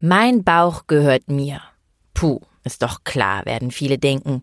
Mein 0.00 0.44
Bauch 0.44 0.86
gehört 0.88 1.30
mir. 1.30 1.62
Puh, 2.12 2.40
ist 2.64 2.82
doch 2.82 3.02
klar, 3.04 3.46
werden 3.46 3.70
viele 3.70 3.96
denken. 3.96 4.42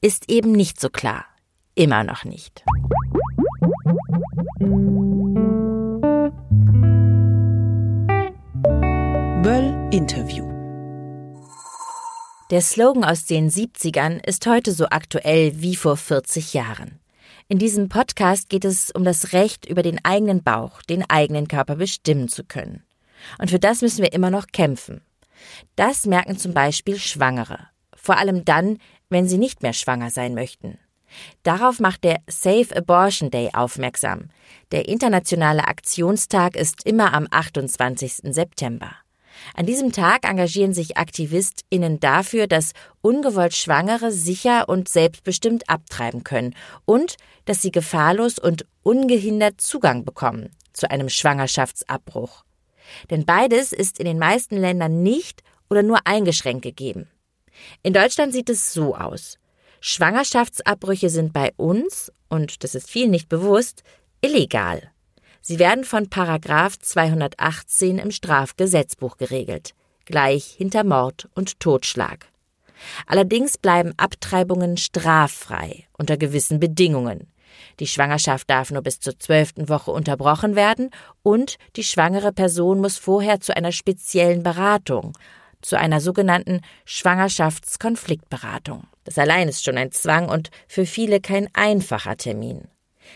Ist 0.00 0.30
eben 0.30 0.52
nicht 0.52 0.80
so 0.80 0.90
klar. 0.90 1.24
Immer 1.74 2.04
noch 2.04 2.24
nicht. 2.24 2.62
Böll 9.42 9.88
Interview. 9.90 10.46
Der 12.52 12.60
Slogan 12.60 13.02
aus 13.02 13.24
den 13.24 13.50
70ern 13.50 14.24
ist 14.24 14.46
heute 14.46 14.70
so 14.70 14.86
aktuell 14.90 15.60
wie 15.60 15.74
vor 15.74 15.96
40 15.96 16.54
Jahren. 16.54 17.00
In 17.48 17.58
diesem 17.58 17.88
Podcast 17.88 18.48
geht 18.48 18.64
es 18.64 18.92
um 18.92 19.02
das 19.02 19.32
Recht, 19.32 19.66
über 19.66 19.82
den 19.82 20.04
eigenen 20.04 20.44
Bauch, 20.44 20.80
den 20.82 21.02
eigenen 21.10 21.48
Körper 21.48 21.74
bestimmen 21.74 22.28
zu 22.28 22.44
können. 22.44 22.84
Und 23.38 23.50
für 23.50 23.58
das 23.58 23.82
müssen 23.82 24.02
wir 24.02 24.12
immer 24.12 24.30
noch 24.30 24.46
kämpfen. 24.48 25.02
Das 25.76 26.06
merken 26.06 26.38
zum 26.38 26.54
Beispiel 26.54 26.98
Schwangere. 26.98 27.68
Vor 27.94 28.16
allem 28.16 28.44
dann, 28.44 28.78
wenn 29.08 29.28
sie 29.28 29.38
nicht 29.38 29.62
mehr 29.62 29.72
schwanger 29.72 30.10
sein 30.10 30.34
möchten. 30.34 30.78
Darauf 31.42 31.78
macht 31.78 32.04
der 32.04 32.20
Safe 32.26 32.74
Abortion 32.74 33.30
Day 33.30 33.50
aufmerksam. 33.52 34.30
Der 34.70 34.88
internationale 34.88 35.68
Aktionstag 35.68 36.56
ist 36.56 36.86
immer 36.86 37.12
am 37.12 37.26
28. 37.30 38.32
September. 38.32 38.90
An 39.54 39.66
diesem 39.66 39.92
Tag 39.92 40.28
engagieren 40.28 40.74
sich 40.74 40.96
AktivistInnen 40.96 42.00
dafür, 42.00 42.46
dass 42.46 42.72
ungewollt 43.00 43.54
Schwangere 43.54 44.12
sicher 44.12 44.68
und 44.68 44.88
selbstbestimmt 44.88 45.68
abtreiben 45.68 46.22
können 46.22 46.54
und 46.84 47.16
dass 47.44 47.62
sie 47.62 47.72
gefahrlos 47.72 48.38
und 48.38 48.66
ungehindert 48.82 49.60
Zugang 49.60 50.04
bekommen 50.04 50.50
zu 50.72 50.90
einem 50.90 51.08
Schwangerschaftsabbruch. 51.08 52.44
Denn 53.10 53.24
beides 53.24 53.72
ist 53.72 53.98
in 53.98 54.04
den 54.04 54.18
meisten 54.18 54.56
Ländern 54.56 55.02
nicht 55.02 55.42
oder 55.70 55.82
nur 55.82 56.06
eingeschränkt 56.06 56.62
gegeben. 56.62 57.08
In 57.82 57.92
Deutschland 57.92 58.32
sieht 58.32 58.50
es 58.50 58.72
so 58.72 58.94
aus. 58.96 59.38
Schwangerschaftsabbrüche 59.80 61.10
sind 61.10 61.32
bei 61.32 61.52
uns, 61.56 62.12
und 62.28 62.62
das 62.62 62.74
ist 62.74 62.90
vielen 62.90 63.10
nicht 63.10 63.28
bewusst, 63.28 63.82
illegal. 64.20 64.90
Sie 65.40 65.58
werden 65.58 65.84
von 65.84 66.08
Paragraph 66.08 66.78
218 66.78 67.98
im 67.98 68.12
Strafgesetzbuch 68.12 69.16
geregelt, 69.16 69.74
gleich 70.04 70.44
hinter 70.44 70.84
Mord 70.84 71.28
und 71.34 71.58
Totschlag. 71.58 72.26
Allerdings 73.06 73.58
bleiben 73.58 73.92
Abtreibungen 73.96 74.76
straffrei 74.76 75.86
unter 75.98 76.16
gewissen 76.16 76.60
Bedingungen. 76.60 77.31
Die 77.80 77.86
Schwangerschaft 77.86 78.50
darf 78.50 78.70
nur 78.70 78.82
bis 78.82 79.00
zur 79.00 79.18
zwölften 79.18 79.68
Woche 79.68 79.90
unterbrochen 79.90 80.56
werden 80.56 80.90
und 81.22 81.56
die 81.76 81.84
schwangere 81.84 82.32
Person 82.32 82.80
muss 82.80 82.98
vorher 82.98 83.40
zu 83.40 83.56
einer 83.56 83.72
speziellen 83.72 84.42
Beratung, 84.42 85.12
zu 85.60 85.78
einer 85.78 86.00
sogenannten 86.00 86.60
Schwangerschaftskonfliktberatung. 86.84 88.84
Das 89.04 89.18
allein 89.18 89.48
ist 89.48 89.64
schon 89.64 89.78
ein 89.78 89.92
Zwang 89.92 90.28
und 90.28 90.50
für 90.68 90.86
viele 90.86 91.20
kein 91.20 91.48
einfacher 91.54 92.16
Termin. 92.16 92.68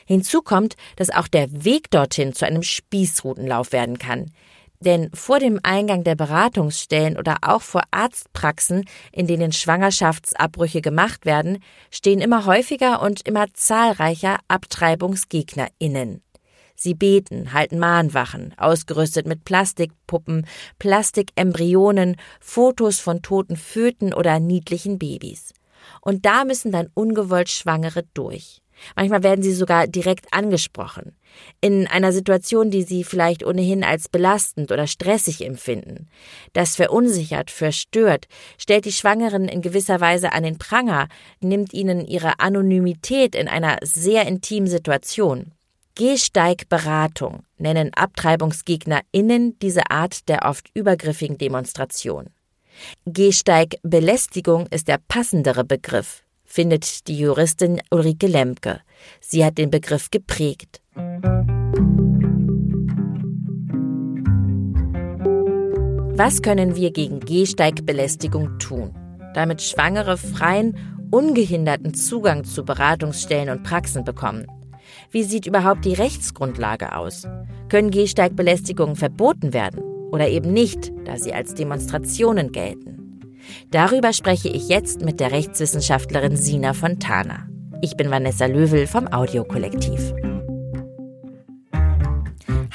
Hinzu 0.05 0.43
kommt, 0.43 0.77
dass 0.97 1.11
auch 1.11 1.29
der 1.29 1.65
Weg 1.65 1.91
dorthin 1.91 2.33
zu 2.33 2.47
einem 2.47 2.63
Spießrutenlauf 2.63 3.73
werden 3.73 3.99
kann. 3.99 4.33
Denn 4.81 5.11
vor 5.15 5.39
dem 5.39 5.59
Eingang 5.63 6.05
der 6.05 6.15
Beratungsstellen 6.15 7.17
oder 7.17 7.39
auch 7.43 7.63
vor 7.63 7.83
Arztpraxen, 7.91 8.85
in 9.13 9.27
denen 9.27 9.53
Schwangerschaftsabbrüche 9.53 10.81
gemacht 10.83 11.25
werden, 11.25 11.63
stehen 11.91 12.21
immer 12.21 12.47
häufiger 12.47 13.03
und 13.03 13.27
immer 13.27 13.47
zahlreicher 13.55 14.39
AbtreibungsgegnerInnen. 14.49 16.23
Sie 16.79 16.95
beten, 16.95 17.55
halten 17.55 17.79
Mahnwachen, 17.79 18.53
ausgerüstet 18.59 19.27
mit 19.27 19.45
Plastikpuppen, 19.45 20.47
Plastikembryonen, 20.79 22.17
Fotos 22.39 23.01
von 23.01 23.23
toten 23.23 23.57
Föten 23.57 24.13
oder 24.13 24.41
niedlichen 24.41 24.99
Babys. 24.99 25.55
Und 26.03 26.27
da 26.27 26.45
müssen 26.45 26.73
dann 26.73 26.91
ungewollt 26.93 27.49
Schwangere 27.49 28.05
durch. 28.13 28.61
Manchmal 28.95 29.23
werden 29.23 29.43
sie 29.43 29.53
sogar 29.53 29.87
direkt 29.87 30.33
angesprochen. 30.33 31.17
In 31.61 31.87
einer 31.87 32.13
Situation, 32.13 32.71
die 32.71 32.83
sie 32.83 33.05
vielleicht 33.05 33.45
ohnehin 33.45 33.85
als 33.85 34.09
belastend 34.09 34.73
oder 34.73 34.87
stressig 34.87 35.45
empfinden. 35.45 36.09
Das 36.53 36.77
verunsichert, 36.77 37.51
verstört, 37.51 38.27
stellt 38.59 38.85
die 38.85 38.93
Schwangeren 38.93 39.49
in 39.49 39.63
gewisser 39.63 40.01
Weise 40.01 40.33
an 40.33 40.45
den 40.45 40.59
Pranger, 40.59 41.09
nimmt 41.41 41.75
ihnen 41.75 42.07
ihre 42.07 42.41
Anonymität 42.41 43.35
in 43.35 43.49
einer 43.49 43.79
sehr 43.83 44.27
intimen 44.27 44.69
Situation. 44.69 45.53
Gehsteigberatung 45.95 47.45
nennen 47.57 47.91
AbtreibungsgegnerInnen 47.95 49.59
diese 49.61 49.91
Art 49.91 50.29
der 50.29 50.45
oft 50.45 50.71
übergriffigen 50.75 51.39
Demonstration. 51.39 52.29
Gehsteigbelästigung 53.07 54.67
ist 54.67 54.89
der 54.89 54.99
passendere 55.09 55.65
Begriff 55.65 56.26
findet 56.47 57.07
die 57.09 57.19
Juristin 57.19 57.81
Ulrike 57.91 58.27
Lemke. 58.27 58.81
Sie 59.21 59.45
hat 59.45 59.59
den 59.59 59.71
Begriff 59.71 60.11
geprägt. 60.11 60.81
Was 66.19 66.41
können 66.41 66.77
wir 66.77 66.93
gegen 66.93 67.21
Gehsteigbelästigung 67.21 68.59
tun, 68.59 68.95
damit 69.35 69.61
Schwangere 69.61 70.17
freien, 70.17 70.75
ungehinderten 71.11 71.93
Zugang 71.93 72.45
zu 72.45 72.65
Beratungsstellen 72.65 73.51
und 73.51 73.65
Praxen 73.65 74.03
bekommen? 74.03 74.47
Wie 75.11 75.25
sieht 75.25 75.47
überhaupt 75.47 75.85
die 75.85 75.93
Rechtsgrundlage 75.93 76.97
aus? 76.97 77.27
Können 77.69 77.91
Gehsteigbelästigungen 77.91 78.97
verboten 78.97 79.53
werden 79.53 79.83
oder 80.11 80.29
eben 80.29 80.53
nicht, 80.53 80.91
da 81.05 81.19
sie 81.19 81.35
als 81.35 81.55
Demonstrationen 81.55 82.51
gelten? 82.51 83.06
Darüber 83.71 84.13
spreche 84.13 84.49
ich 84.49 84.69
jetzt 84.69 85.03
mit 85.03 85.21
der 85.21 85.33
Rechtswissenschaftlerin 85.33 86.37
Sina 86.37 86.73
Fontana. 86.73 87.49
Ich 87.83 87.97
bin 87.97 88.11
Vanessa 88.11 88.47
Löwel 88.47 88.87
vom 88.87 89.07
Audiokollektiv. 89.13 90.15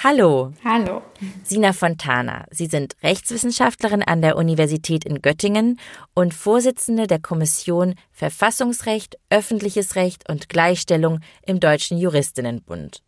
Hallo. 0.03 0.51
Hallo. 0.65 1.03
Sina 1.43 1.73
Fontana. 1.73 2.45
Sie 2.49 2.65
sind 2.65 2.95
Rechtswissenschaftlerin 3.03 4.01
an 4.01 4.23
der 4.23 4.35
Universität 4.35 5.05
in 5.05 5.21
Göttingen 5.21 5.79
und 6.15 6.33
Vorsitzende 6.33 7.05
der 7.05 7.19
Kommission 7.19 7.93
Verfassungsrecht, 8.11 9.17
öffentliches 9.29 9.95
Recht 9.95 10.27
und 10.27 10.49
Gleichstellung 10.49 11.19
im 11.45 11.59
Deutschen 11.59 11.99
Juristinnenbund. 11.99 13.03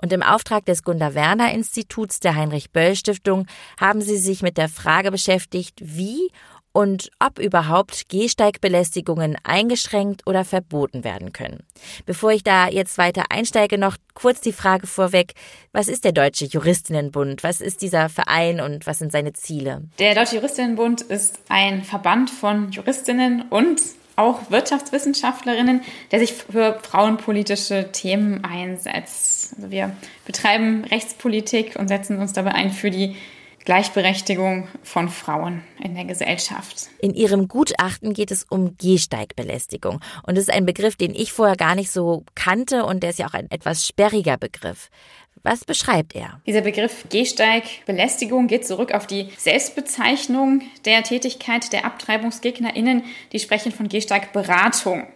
Und 0.00 0.10
im 0.10 0.22
Auftrag 0.22 0.64
des 0.64 0.82
Gunda 0.82 1.14
Werner 1.14 1.52
Instituts 1.52 2.18
der 2.18 2.34
Heinrich 2.34 2.70
Böll 2.70 2.96
Stiftung 2.96 3.46
haben 3.78 4.00
Sie 4.00 4.16
sich 4.16 4.40
mit 4.40 4.56
der 4.56 4.70
Frage 4.70 5.10
beschäftigt, 5.10 5.80
wie 5.82 6.30
und 6.78 7.10
ob 7.18 7.40
überhaupt 7.40 8.08
Gehsteigbelästigungen 8.08 9.36
eingeschränkt 9.42 10.24
oder 10.28 10.44
verboten 10.44 11.02
werden 11.02 11.32
können. 11.32 11.64
Bevor 12.06 12.30
ich 12.30 12.44
da 12.44 12.68
jetzt 12.68 12.98
weiter 12.98 13.24
einsteige, 13.30 13.78
noch 13.78 13.96
kurz 14.14 14.40
die 14.40 14.52
Frage 14.52 14.86
vorweg, 14.86 15.32
was 15.72 15.88
ist 15.88 16.04
der 16.04 16.12
Deutsche 16.12 16.44
Juristinnenbund? 16.44 17.42
Was 17.42 17.60
ist 17.60 17.82
dieser 17.82 18.08
Verein 18.08 18.60
und 18.60 18.86
was 18.86 19.00
sind 19.00 19.10
seine 19.10 19.32
Ziele? 19.32 19.82
Der 19.98 20.14
Deutsche 20.14 20.36
Juristinnenbund 20.36 21.00
ist 21.00 21.40
ein 21.48 21.82
Verband 21.82 22.30
von 22.30 22.70
Juristinnen 22.70 23.46
und 23.50 23.80
auch 24.14 24.48
Wirtschaftswissenschaftlerinnen, 24.52 25.80
der 26.12 26.20
sich 26.20 26.32
für 26.32 26.78
frauenpolitische 26.80 27.90
Themen 27.90 28.44
einsetzt. 28.44 29.54
Also 29.56 29.72
wir 29.72 29.96
betreiben 30.26 30.84
Rechtspolitik 30.84 31.74
und 31.74 31.88
setzen 31.88 32.20
uns 32.20 32.34
dabei 32.34 32.52
ein 32.52 32.70
für 32.70 32.90
die 32.90 33.16
Gleichberechtigung 33.64 34.68
von 34.82 35.08
Frauen 35.08 35.62
in 35.82 35.94
der 35.94 36.04
Gesellschaft. 36.04 36.88
In 37.00 37.14
Ihrem 37.14 37.48
Gutachten 37.48 38.14
geht 38.14 38.30
es 38.30 38.44
um 38.44 38.76
Gehsteigbelästigung. 38.78 40.00
Und 40.22 40.36
das 40.36 40.44
ist 40.44 40.54
ein 40.54 40.66
Begriff, 40.66 40.96
den 40.96 41.14
ich 41.14 41.32
vorher 41.32 41.56
gar 41.56 41.74
nicht 41.74 41.90
so 41.90 42.24
kannte 42.34 42.84
und 42.84 43.02
der 43.02 43.10
ist 43.10 43.18
ja 43.18 43.26
auch 43.26 43.34
ein 43.34 43.50
etwas 43.50 43.86
sperriger 43.86 44.36
Begriff. 44.36 44.90
Was 45.42 45.64
beschreibt 45.64 46.14
er? 46.14 46.40
Dieser 46.46 46.62
Begriff 46.62 47.04
Gehsteigbelästigung 47.10 48.48
geht 48.48 48.66
zurück 48.66 48.92
auf 48.92 49.06
die 49.06 49.28
Selbstbezeichnung 49.36 50.62
der 50.84 51.02
Tätigkeit 51.02 51.72
der 51.72 51.84
AbtreibungsgegnerInnen. 51.84 53.04
Die 53.32 53.38
sprechen 53.38 53.72
von 53.72 53.88
Gehsteigberatung. 53.88 55.06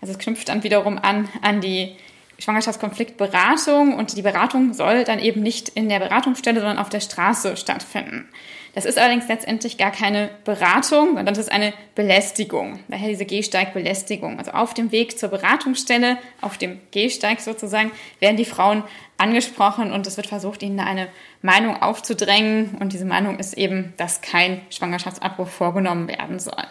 Also 0.00 0.12
es 0.12 0.18
knüpft 0.18 0.48
dann 0.48 0.64
wiederum 0.64 0.98
an 0.98 1.28
an 1.42 1.60
die 1.60 1.96
Schwangerschaftskonfliktberatung 2.40 3.94
und 3.94 4.16
die 4.16 4.22
Beratung 4.22 4.74
soll 4.74 5.04
dann 5.04 5.18
eben 5.18 5.42
nicht 5.42 5.68
in 5.70 5.88
der 5.88 6.00
Beratungsstelle, 6.00 6.60
sondern 6.60 6.78
auf 6.78 6.88
der 6.88 7.00
Straße 7.00 7.56
stattfinden. 7.56 8.28
Das 8.74 8.84
ist 8.84 8.98
allerdings 8.98 9.26
letztendlich 9.26 9.78
gar 9.78 9.90
keine 9.90 10.30
Beratung, 10.44 11.08
sondern 11.16 11.26
das 11.26 11.38
ist 11.38 11.52
eine 11.52 11.72
Belästigung. 11.96 12.78
Daher 12.88 13.08
diese 13.08 13.24
Gehsteigbelästigung. 13.24 14.38
Also 14.38 14.52
auf 14.52 14.74
dem 14.74 14.92
Weg 14.92 15.18
zur 15.18 15.28
Beratungsstelle, 15.28 16.18
auf 16.40 16.56
dem 16.56 16.80
Gehsteig 16.92 17.40
sozusagen, 17.40 17.90
werden 18.20 18.36
die 18.36 18.44
Frauen 18.44 18.84
angesprochen 19.18 19.92
und 19.92 20.06
es 20.06 20.16
wird 20.16 20.28
versucht, 20.28 20.62
ihnen 20.62 20.80
eine 20.80 21.08
Meinung 21.42 21.82
aufzudrängen. 21.82 22.76
Und 22.78 22.92
diese 22.92 23.04
Meinung 23.04 23.38
ist 23.38 23.54
eben, 23.54 23.92
dass 23.96 24.20
kein 24.20 24.60
Schwangerschaftsabbruch 24.70 25.48
vorgenommen 25.48 26.06
werden 26.06 26.38
soll. 26.38 26.64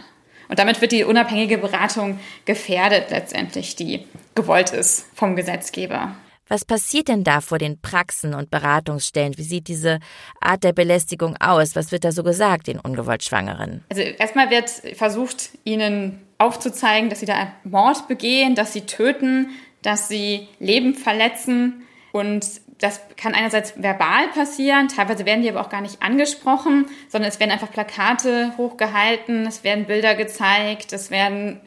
Und 0.50 0.60
damit 0.60 0.82
wird 0.82 0.92
die 0.92 1.04
unabhängige 1.06 1.60
Beratung 1.60 2.20
gefährdet 2.44 3.12
letztendlich, 3.12 3.76
die 3.76 4.06
gewollt 4.36 4.72
ist 4.72 5.06
vom 5.16 5.36
Gesetzgeber. 5.36 6.16
Was 6.50 6.66
passiert 6.66 7.08
denn 7.08 7.24
da 7.24 7.42
vor 7.42 7.60
den 7.60 7.80
Praxen 7.80 8.34
und 8.34 8.50
Beratungsstellen? 8.50 9.38
Wie 9.38 9.44
sieht 9.44 9.68
diese 9.68 10.00
Art 10.42 10.64
der 10.64 10.74
Belästigung 10.74 11.38
aus? 11.40 11.76
Was 11.76 11.92
wird 11.92 12.04
da 12.04 12.12
so 12.12 12.24
gesagt 12.24 12.66
den 12.66 12.80
ungewollt 12.80 13.24
Schwangeren? 13.24 13.86
Also 13.90 14.02
erstmal 14.02 14.50
wird 14.50 14.70
versucht, 14.96 15.52
ihnen 15.64 16.20
aufzuzeigen, 16.40 17.10
dass 17.12 17.20
sie 17.20 17.28
da 17.28 17.54
Mord 17.64 18.08
begehen, 18.08 18.56
dass 18.56 18.74
sie 18.74 18.82
töten, 18.82 19.52
dass 19.84 20.08
sie 20.08 20.48
Leben 20.60 20.96
verletzen. 20.96 21.84
Und 22.12 22.44
das 22.80 23.02
kann 23.18 23.34
einerseits 23.34 23.82
verbal 23.82 24.30
passieren, 24.34 24.88
teilweise 24.88 25.26
werden 25.26 25.42
die 25.42 25.50
aber 25.50 25.62
auch 25.62 25.70
gar 25.70 25.82
nicht 25.82 26.02
angesprochen, 26.02 26.88
sondern 27.10 27.30
es 27.30 27.40
werden 27.40 27.52
einfach 27.52 27.72
Plakate 27.72 28.54
hochgehalten, 28.58 29.46
es 29.46 29.64
werden 29.64 29.86
Bilder 29.86 30.16
gezeigt, 30.16 30.94
es 30.94 31.12
werden 31.12 31.60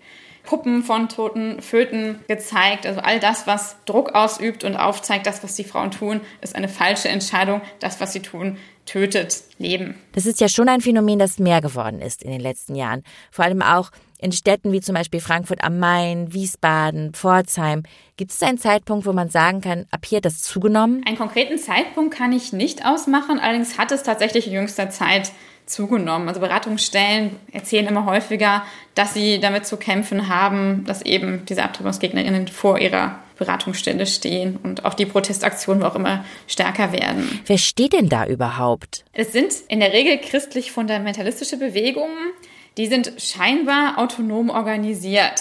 Puppen 0.43 0.82
von 0.82 1.09
toten 1.09 1.62
Föten 1.62 2.20
gezeigt. 2.29 2.87
Also 2.87 3.00
all 3.00 3.20
das, 3.20 3.47
was 3.47 3.76
Druck 3.85 4.14
ausübt 4.14 4.64
und 4.64 4.76
aufzeigt, 4.76 5.26
das, 5.26 5.43
was 5.44 5.55
die 5.55 5.64
Frauen 5.64 5.91
tun, 5.91 6.20
ist 6.41 6.56
eine 6.56 6.69
falsche 6.69 7.09
Entscheidung. 7.09 7.61
Das, 7.79 8.00
was 8.00 8.12
sie 8.12 8.20
tun, 8.20 8.56
tötet 8.85 9.44
Leben. 9.58 9.94
Das 10.12 10.26
ist 10.26 10.41
ja 10.41 10.49
schon 10.49 10.69
ein 10.69 10.81
Phänomen, 10.81 11.19
das 11.19 11.38
mehr 11.38 11.61
geworden 11.61 12.00
ist 12.00 12.23
in 12.23 12.31
den 12.31 12.41
letzten 12.41 12.75
Jahren. 12.75 13.05
Vor 13.31 13.44
allem 13.44 13.62
auch 13.62 13.91
in 14.23 14.33
Städten 14.33 14.73
wie 14.73 14.81
zum 14.81 14.95
Beispiel 14.95 15.21
Frankfurt 15.21 15.65
am 15.65 15.79
Main, 15.79 16.33
Wiesbaden, 16.33 17.13
Pforzheim. 17.13 17.83
Gibt 18.17 18.31
es 18.31 18.43
einen 18.43 18.59
Zeitpunkt, 18.59 19.05
wo 19.05 19.13
man 19.13 19.29
sagen 19.29 19.61
kann, 19.61 19.87
ab 19.91 20.07
hier 20.07 20.19
hat 20.19 20.25
das 20.25 20.43
zugenommen? 20.43 21.03
Einen 21.07 21.19
konkreten 21.19 21.59
Zeitpunkt 21.59 22.15
kann 22.15 22.33
ich 22.33 22.53
nicht 22.53 22.87
ausmachen. 22.87 23.39
Allerdings 23.41 23.79
hat 23.79 23.91
es 23.93 24.03
tatsächlich 24.03 24.47
in 24.47 24.53
jüngster 24.53 24.91
Zeit 24.91 25.33
zugenommen. 25.67 26.29
Also 26.29 26.41
Beratungsstellen 26.41 27.37
erzählen 27.53 27.87
immer 27.87 28.07
häufiger, 28.07 28.63
dass 28.95 29.15
sie 29.15 29.41
damit 29.41 29.67
zu 29.67 29.77
kämpfen 29.77 30.29
haben, 30.29 30.85
dass 30.87 31.03
eben 31.03 31.45
diese 31.47 31.63
AbtreibungsgegnerInnen 31.63 32.49
vor 32.49 32.79
ihrer 32.79 33.19
Beratungsstelle 33.39 34.07
stehen 34.07 34.59
und 34.63 34.85
auch 34.85 34.95
die 34.95 35.07
Protestaktionen 35.07 35.83
auch 35.83 35.97
immer 35.97 36.25
stärker 36.47 36.93
werden. 36.93 37.41
Wer 37.47 37.59
steht 37.59 37.93
denn 37.93 38.09
da 38.09 38.27
überhaupt? 38.27 39.05
Es 39.13 39.33
sind 39.33 39.53
in 39.69 39.81
der 39.81 39.93
Regel 39.93 40.19
christlich-fundamentalistische 40.19 41.57
Bewegungen, 41.57 42.33
die 42.77 42.87
sind 42.87 43.13
scheinbar 43.19 43.99
autonom 43.99 44.51
organisiert. 44.51 45.41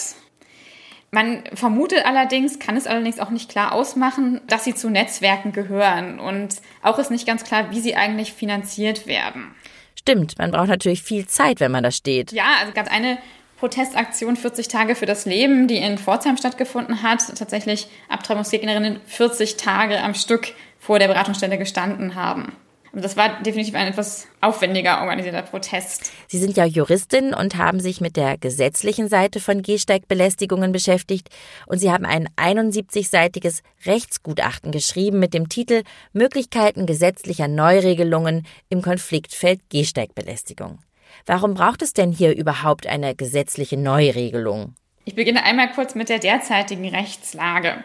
Man 1.11 1.43
vermutet 1.53 2.05
allerdings, 2.05 2.59
kann 2.59 2.77
es 2.77 2.87
allerdings 2.87 3.19
auch 3.19 3.31
nicht 3.31 3.49
klar 3.49 3.73
ausmachen, 3.73 4.39
dass 4.47 4.63
sie 4.63 4.75
zu 4.75 4.89
Netzwerken 4.89 5.51
gehören 5.51 6.19
und 6.19 6.55
auch 6.81 6.99
ist 6.99 7.11
nicht 7.11 7.27
ganz 7.27 7.43
klar, 7.43 7.71
wie 7.71 7.81
sie 7.81 7.95
eigentlich 7.95 8.31
finanziert 8.31 9.07
werden. 9.07 9.53
Stimmt, 9.95 10.37
man 10.39 10.51
braucht 10.51 10.69
natürlich 10.69 11.03
viel 11.03 11.27
Zeit, 11.27 11.59
wenn 11.59 11.71
man 11.71 11.83
da 11.83 11.91
steht. 11.91 12.31
Ja, 12.31 12.45
also 12.61 12.71
gab 12.71 12.89
eine 12.89 13.17
Protestaktion 13.59 14.37
40 14.37 14.69
Tage 14.69 14.95
für 14.95 15.05
das 15.05 15.25
Leben, 15.25 15.67
die 15.67 15.77
in 15.77 15.97
Pforzheim 15.97 16.37
stattgefunden 16.37 17.03
hat. 17.03 17.19
Tatsächlich 17.37 17.87
Abtreibungsgegnerinnen 18.09 19.01
40 19.05 19.57
Tage 19.57 20.01
am 20.01 20.15
Stück 20.15 20.53
vor 20.79 20.97
der 20.97 21.09
Beratungsstelle 21.09 21.59
gestanden 21.59 22.15
haben. 22.15 22.55
Also 22.93 23.03
das 23.03 23.15
war 23.15 23.41
definitiv 23.41 23.73
ein 23.75 23.87
etwas 23.87 24.27
aufwendiger 24.41 25.01
organisierter 25.01 25.43
Protest. 25.43 26.11
Sie 26.27 26.37
sind 26.37 26.57
ja 26.57 26.65
Juristin 26.65 27.33
und 27.33 27.55
haben 27.55 27.79
sich 27.79 28.01
mit 28.01 28.17
der 28.17 28.37
gesetzlichen 28.37 29.07
Seite 29.07 29.39
von 29.39 29.61
Gehsteigbelästigungen 29.61 30.73
beschäftigt 30.73 31.29
und 31.67 31.77
Sie 31.77 31.89
haben 31.89 32.05
ein 32.05 32.27
71-seitiges 32.35 33.61
Rechtsgutachten 33.85 34.73
geschrieben 34.73 35.19
mit 35.19 35.33
dem 35.33 35.47
Titel 35.47 35.83
Möglichkeiten 36.11 36.85
gesetzlicher 36.85 37.47
Neuregelungen 37.47 38.45
im 38.67 38.81
Konfliktfeld 38.81 39.61
Gehsteigbelästigung. 39.69 40.79
Warum 41.25 41.53
braucht 41.53 41.81
es 41.81 41.93
denn 41.93 42.11
hier 42.11 42.35
überhaupt 42.35 42.87
eine 42.87 43.15
gesetzliche 43.15 43.77
Neuregelung? 43.77 44.75
Ich 45.05 45.15
beginne 45.15 45.43
einmal 45.45 45.71
kurz 45.71 45.95
mit 45.95 46.09
der 46.09 46.19
derzeitigen 46.19 46.87
Rechtslage. 46.89 47.83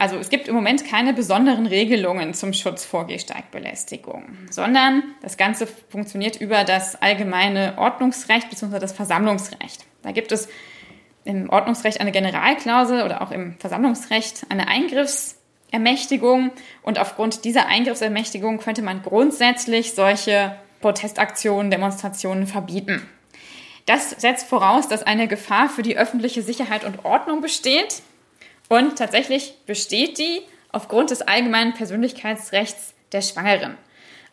Also 0.00 0.16
es 0.16 0.28
gibt 0.28 0.46
im 0.46 0.54
Moment 0.54 0.84
keine 0.84 1.12
besonderen 1.12 1.66
Regelungen 1.66 2.32
zum 2.32 2.52
Schutz 2.52 2.84
vor 2.84 3.08
Gehsteigbelästigung, 3.08 4.24
sondern 4.48 5.02
das 5.22 5.36
Ganze 5.36 5.66
funktioniert 5.66 6.40
über 6.40 6.62
das 6.62 7.02
allgemeine 7.02 7.74
Ordnungsrecht 7.78 8.48
bzw. 8.48 8.78
das 8.78 8.92
Versammlungsrecht. 8.92 9.86
Da 10.02 10.12
gibt 10.12 10.30
es 10.30 10.48
im 11.24 11.50
Ordnungsrecht 11.50 12.00
eine 12.00 12.12
Generalklausel 12.12 13.02
oder 13.02 13.22
auch 13.22 13.32
im 13.32 13.58
Versammlungsrecht 13.58 14.46
eine 14.50 14.68
Eingriffsermächtigung 14.68 16.52
und 16.82 17.00
aufgrund 17.00 17.44
dieser 17.44 17.66
Eingriffsermächtigung 17.66 18.58
könnte 18.58 18.82
man 18.82 19.02
grundsätzlich 19.02 19.94
solche 19.94 20.54
Protestaktionen, 20.80 21.72
Demonstrationen 21.72 22.46
verbieten. 22.46 23.02
Das 23.84 24.10
setzt 24.10 24.46
voraus, 24.46 24.86
dass 24.86 25.02
eine 25.02 25.26
Gefahr 25.26 25.68
für 25.68 25.82
die 25.82 25.98
öffentliche 25.98 26.42
Sicherheit 26.42 26.84
und 26.84 27.04
Ordnung 27.04 27.40
besteht 27.40 28.02
und 28.68 28.96
tatsächlich 28.96 29.54
besteht 29.66 30.18
die 30.18 30.42
aufgrund 30.72 31.10
des 31.10 31.22
allgemeinen 31.22 31.74
Persönlichkeitsrechts 31.74 32.94
der 33.12 33.22
Schwangeren. 33.22 33.76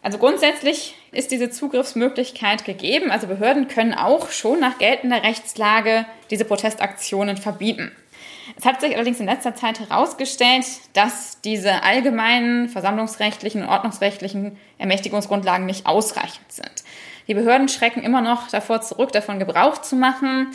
Also 0.02 0.20
grundsätzlich 0.20 0.96
ist 1.12 1.32
diese 1.32 1.50
Zugriffsmöglichkeit 1.50 2.64
gegeben. 2.64 3.10
Also 3.10 3.26
Behörden 3.26 3.68
können 3.68 3.96
auch 3.96 4.30
schon 4.30 4.60
nach 4.60 4.78
geltender 4.78 5.24
Rechtslage 5.24 6.06
diese 6.30 6.46
Protestaktionen 6.46 7.38
verbieten. 7.38 7.92
Es 8.58 8.66
hat 8.66 8.82
sich 8.82 8.96
allerdings 8.96 9.20
in 9.20 9.26
letzter 9.26 9.56
Zeit 9.56 9.80
herausgestellt, 9.80 10.66
dass 10.94 11.42
diese 11.42 11.82
allgemeinen 11.82 12.70
versammlungsrechtlichen 12.70 13.64
und 13.64 13.70
ordnungsrechtlichen 13.70 14.58
Ermächtigungsgrundlagen 14.78 15.66
nicht 15.66 15.88
ausreichend 15.88 16.52
sind. 16.52 16.84
Die 17.28 17.34
Behörden 17.34 17.68
schrecken 17.68 18.04
immer 18.04 18.22
noch 18.22 18.48
davor 18.50 18.82
zurück, 18.82 19.12
davon 19.12 19.40
Gebrauch 19.40 19.80
zu 19.80 19.96
machen. 19.96 20.52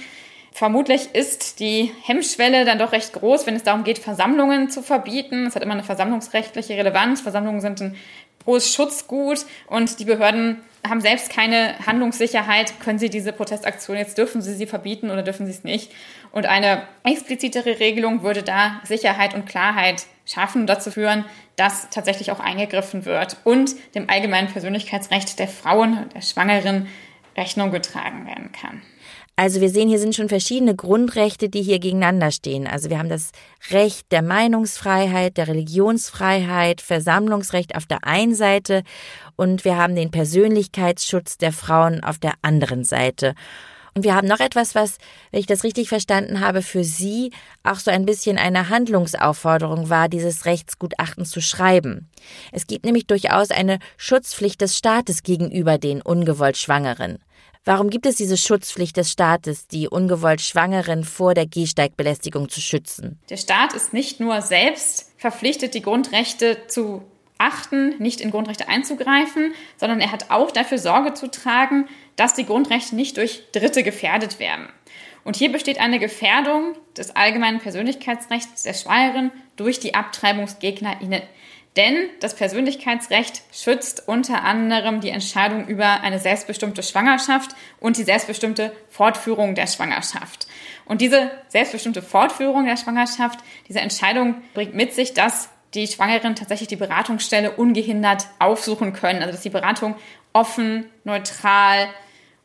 Vermutlich 0.53 1.15
ist 1.15 1.61
die 1.61 1.93
Hemmschwelle 2.03 2.65
dann 2.65 2.79
doch 2.79 2.93
recht 2.93 3.13
groß, 3.13 3.47
wenn 3.47 3.55
es 3.55 3.63
darum 3.63 3.85
geht, 3.85 3.99
Versammlungen 3.99 4.69
zu 4.69 4.83
verbieten. 4.83 5.47
Es 5.47 5.55
hat 5.55 5.63
immer 5.63 5.75
eine 5.75 5.85
versammlungsrechtliche 5.85 6.77
Relevanz. 6.77 7.21
Versammlungen 7.21 7.61
sind 7.61 7.81
ein 7.81 7.97
hohes 8.47 8.75
Schutzgut 8.75 9.47
und 9.69 10.01
die 10.01 10.05
Behörden 10.05 10.63
haben 10.89 11.01
selbst 11.01 11.31
keine 11.31 11.75
Handlungssicherheit. 11.87 12.81
Können 12.81 12.99
sie 12.99 13.11
diese 13.11 13.33
Protestaktion 13.33 13.97
jetzt, 13.97 14.19
dürfen 14.19 14.43
sie 14.43 14.55
sie 14.55 14.67
verbieten 14.67 15.11
oder 15.11 15.23
dürfen 15.23 15.47
sie 15.47 15.53
es 15.53 15.63
nicht? 15.63 15.93
Und 16.33 16.47
eine 16.47 16.83
explizitere 17.05 17.79
Regelung 17.81 18.23
würde 18.23 18.43
da 18.43 18.81
Sicherheit 18.85 19.35
und 19.35 19.47
Klarheit 19.47 20.07
schaffen 20.27 20.63
und 20.63 20.67
dazu 20.67 20.91
führen, 20.91 21.25
dass 21.57 21.91
tatsächlich 21.91 22.33
auch 22.33 22.41
eingegriffen 22.41 23.05
wird 23.05 23.37
und 23.45 23.75
dem 23.95 24.09
allgemeinen 24.09 24.49
Persönlichkeitsrecht 24.49 25.39
der 25.39 25.49
Frauen, 25.49 26.09
der 26.15 26.23
Schwangeren 26.23 26.89
Rechnung 27.37 27.71
getragen 27.71 28.27
werden 28.27 28.51
kann. 28.53 28.83
Also 29.41 29.63
wir 29.63 29.71
sehen, 29.71 29.89
hier 29.89 29.99
sind 29.99 30.15
schon 30.15 30.29
verschiedene 30.29 30.77
Grundrechte, 30.77 31.49
die 31.49 31.63
hier 31.63 31.79
gegeneinander 31.79 32.31
stehen. 32.31 32.67
Also 32.67 32.91
wir 32.91 32.99
haben 32.99 33.09
das 33.09 33.33
Recht 33.71 34.13
der 34.13 34.21
Meinungsfreiheit, 34.21 35.39
der 35.39 35.49
Religionsfreiheit, 35.49 36.83
Versammlungsrecht 36.83 37.75
auf 37.75 37.87
der 37.87 38.05
einen 38.05 38.35
Seite 38.35 38.83
und 39.37 39.65
wir 39.65 39.79
haben 39.79 39.95
den 39.95 40.11
Persönlichkeitsschutz 40.11 41.39
der 41.39 41.55
Frauen 41.55 42.05
auf 42.05 42.19
der 42.19 42.35
anderen 42.43 42.85
Seite. 42.85 43.35
Und 43.95 44.05
wir 44.05 44.15
haben 44.15 44.29
noch 44.29 44.41
etwas, 44.41 44.75
was, 44.75 44.99
wenn 45.31 45.41
ich 45.41 45.47
das 45.47 45.65
richtig 45.65 45.89
verstanden 45.89 46.41
habe, 46.41 46.61
für 46.61 46.85
Sie 46.85 47.33
auch 47.63 47.79
so 47.79 47.91
ein 47.91 48.05
bisschen 48.05 48.37
eine 48.37 48.69
Handlungsaufforderung 48.69 49.89
war, 49.89 50.11
dieses 50.11 50.45
Rechtsgutachten 50.45 51.25
zu 51.25 51.41
schreiben. 51.41 52.11
Es 52.53 52.67
gibt 52.67 52.85
nämlich 52.85 53.07
durchaus 53.07 53.51
eine 53.51 53.79
Schutzpflicht 53.97 54.61
des 54.61 54.77
Staates 54.77 55.23
gegenüber 55.23 55.79
den 55.79 56.03
ungewollt 56.03 56.59
Schwangeren. 56.59 57.21
Warum 57.65 57.91
gibt 57.91 58.07
es 58.07 58.17
diese 58.17 58.39
Schutzpflicht 58.39 58.97
des 58.97 59.11
Staates, 59.11 59.67
die 59.67 59.87
ungewollt 59.87 60.41
Schwangeren 60.41 61.05
vor 61.05 61.35
der 61.35 61.47
Gehsteigbelästigung 61.47 62.49
zu 62.49 62.61
schützen? 62.61 63.19
Der 63.29 63.37
Staat 63.37 63.75
ist 63.75 63.93
nicht 63.93 64.19
nur 64.19 64.41
selbst 64.41 65.13
verpflichtet, 65.19 65.75
die 65.75 65.83
Grundrechte 65.83 66.67
zu 66.69 67.03
achten, 67.37 67.97
nicht 67.99 68.21
in 68.23 68.31
Grundrechte 68.31 68.69
einzugreifen, 68.69 69.53
sondern 69.77 70.01
er 70.01 70.13
hat 70.13 70.31
auch 70.31 70.51
dafür 70.51 70.79
Sorge 70.79 71.13
zu 71.13 71.31
tragen, 71.31 71.87
dass 72.17 72.35
die 72.35 72.47
Grundrechte 72.47 72.97
nicht 72.97 73.19
durch 73.19 73.43
Dritte 73.53 73.83
gefährdet 73.83 74.39
werden. 74.39 74.69
Und 75.25 75.37
hier 75.37 75.53
besteht 75.53 75.79
eine 75.79 75.99
Gefährdung 75.99 76.75
des 76.97 77.15
allgemeinen 77.15 77.61
Persönlichkeitsrechts 77.61 78.63
der 78.63 78.75
Schwangeren 78.75 79.33
durch 79.57 79.79
die 79.81 79.95
AbtreibungsgegnerInnen. 79.95 81.23
Denn 81.77 82.09
das 82.19 82.35
Persönlichkeitsrecht 82.35 83.43
schützt 83.53 84.09
unter 84.09 84.43
anderem 84.43 85.01
die 85.01 85.11
Entscheidung 85.11 85.69
über 85.69 86.01
eine 86.01 86.19
selbstbestimmte 86.19 86.83
Schwangerschaft 86.83 87.55
und 87.79 87.97
die 87.97 88.03
selbstbestimmte 88.03 88.73
Fortführung 88.89 89.55
der 89.55 89.69
Schwangerschaft. 89.69 90.49
Und 90.85 91.01
diese 91.01 91.31
selbstbestimmte 91.49 92.03
Fortführung 92.03 92.65
der 92.65 92.77
Schwangerschaft, 92.77 93.39
diese 93.69 93.81
Entscheidung 93.81 94.43
bringt 94.53 94.75
mit 94.75 94.95
sich, 94.95 95.15
dass 95.15 95.49
die 95.75 95.87
Schwangeren 95.87 96.35
tatsächlich 96.35 96.69
die 96.69 96.77
Beratungsstelle 96.77 97.53
ungehindert 97.53 98.27
aufsuchen 98.41 98.93
können. 98.93 99.21
Also 99.21 99.33
dass 99.33 99.43
die 99.43 99.51
Beratung 99.51 99.95
offen, 100.33 100.87
neutral 101.05 101.89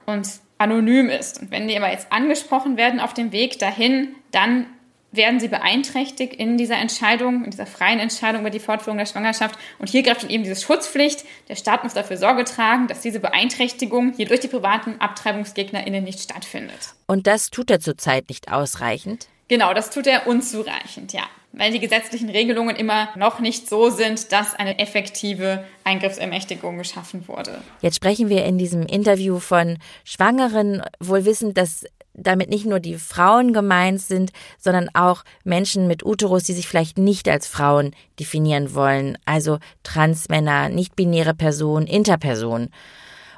und 0.06 0.28
anonym 0.60 1.10
ist. 1.10 1.42
Und 1.42 1.50
wenn 1.50 1.68
die 1.68 1.76
aber 1.76 1.92
jetzt 1.92 2.12
angesprochen 2.12 2.78
werden 2.78 3.00
auf 3.00 3.16
dem 3.16 3.32
Weg 3.32 3.58
dahin, 3.58 4.16
dann 4.32 4.68
werden 5.16 5.40
sie 5.40 5.48
beeinträchtigt 5.48 6.34
in 6.34 6.58
dieser 6.58 6.78
Entscheidung, 6.78 7.44
in 7.44 7.52
dieser 7.52 7.66
freien 7.66 8.00
Entscheidung 8.00 8.42
über 8.42 8.50
die 8.50 8.60
Fortführung 8.60 8.98
der 8.98 9.06
Schwangerschaft. 9.06 9.58
Und 9.80 9.90
hier 9.90 10.04
greift 10.04 10.24
dann 10.24 10.30
eben 10.30 10.44
diese 10.44 10.62
Schutzpflicht. 10.62 11.26
Der 11.50 11.56
Staat 11.56 11.84
muss 11.84 11.94
dafür 11.94 12.18
Sorge 12.18 12.44
tragen, 12.44 12.88
dass 12.88 13.02
diese 13.02 13.20
Beeinträchtigung 13.20 14.14
hier 14.16 14.28
durch 14.28 14.40
die 14.40 14.48
privaten 14.48 14.96
AbtreibungsgegnerInnen 15.00 16.04
nicht 16.04 16.20
stattfindet. 16.20 16.94
Und 17.08 17.28
das 17.28 17.50
tut 17.50 17.70
er 17.70 17.80
zurzeit 17.80 18.30
nicht 18.30 18.52
ausreichend? 18.52 19.28
Genau, 19.48 19.74
das 19.74 19.92
tut 19.92 20.08
er 20.08 20.26
unzureichend, 20.26 21.14
ja. 21.14 21.24
weil 21.52 21.72
die 21.72 21.80
gesetzlichen 21.80 22.30
Regelungen 22.30 22.76
immer 22.76 23.10
noch 23.16 23.40
nicht 23.40 23.70
so 23.70 23.90
sind, 23.92 24.32
dass 24.32 24.56
eine 24.56 24.80
effektive 24.80 25.64
Eingriffsermächtigung 25.84 26.78
geschaffen 26.78 27.28
wurde. 27.28 27.62
Jetzt 27.82 27.96
sprechen 27.96 28.30
wir 28.30 28.44
in 28.46 28.58
diesem 28.58 28.88
Interview 28.88 29.40
von 29.40 29.78
Schwangeren, 30.04 30.82
wohl 31.00 31.26
wissend, 31.26 31.58
dass 31.58 31.86
damit 32.18 32.50
nicht 32.50 32.66
nur 32.66 32.80
die 32.80 32.96
Frauen 32.96 33.54
gemeint 33.54 34.02
sind, 34.02 34.32
sondern 34.60 34.90
auch 34.94 35.24
Menschen 35.44 35.88
mit 35.88 36.06
Uterus, 36.06 36.44
die 36.44 36.54
sich 36.54 36.68
vielleicht 36.68 36.98
nicht 36.98 37.28
als 37.28 37.48
Frauen 37.48 37.96
definieren 38.20 38.74
wollen, 38.74 39.18
also 39.26 39.60
Transmänner, 39.84 40.70
nicht-binäre 40.70 41.34
Personen, 41.34 41.88
Interpersonen. 41.88 42.70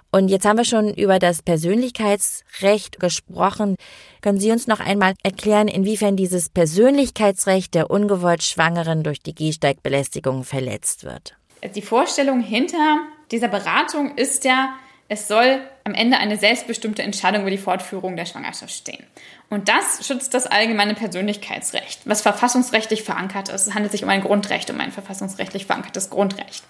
Und 0.10 0.30
jetzt 0.30 0.46
haben 0.46 0.58
wir 0.58 0.66
schon 0.66 0.94
über 0.94 1.20
das 1.20 1.42
Persönlichkeitsrecht 1.42 3.00
gesprochen. 3.00 3.76
Können 4.22 4.40
Sie 4.40 4.52
uns 4.52 4.66
noch 4.66 4.80
einmal 4.80 5.14
erklären, 5.22 5.68
inwiefern 5.68 6.16
dieses 6.16 6.50
Persönlichkeitsrecht 6.50 7.74
der 7.74 7.92
ungewollt 7.92 8.42
Schwangeren 8.42 9.04
durch 9.04 9.20
die 9.20 9.36
Gehsteigbelästigung 9.36 10.44
verletzt 10.44 11.04
wird? 11.04 11.36
Die 11.76 11.82
Vorstellung 11.82 12.40
hinter 12.40 13.00
dieser 13.32 13.50
Beratung 13.50 14.16
ist 14.16 14.46
ja, 14.46 14.76
es 15.10 15.28
soll 15.28 15.62
am 15.84 15.94
Ende 15.94 16.18
eine 16.18 16.38
selbstbestimmte 16.38 17.02
Entscheidung 17.02 17.42
über 17.42 17.52
die 17.52 17.58
Fortführung 17.58 18.16
der 18.18 18.26
Schwangerschaft 18.26 18.74
stehen. 18.74 19.06
Und 19.50 19.70
das 19.70 20.06
schützt 20.06 20.34
das 20.34 20.48
allgemeine 20.48 20.96
Persönlichkeitsrecht, 20.96 22.02
was 22.06 22.22
verfassungsrechtlich 22.22 23.04
verankert 23.04 23.50
ist. 23.50 23.68
Es 23.68 23.74
handelt 23.74 23.94
sich 23.94 24.04
um 24.04 24.10
ein 24.10 24.22
Grundrecht, 24.22 24.70
um 24.70 24.80
ein 24.80 24.92
verfassungsrechtlich 24.92 25.66
verankertes 25.66 26.10
Grundrecht. 26.10 26.64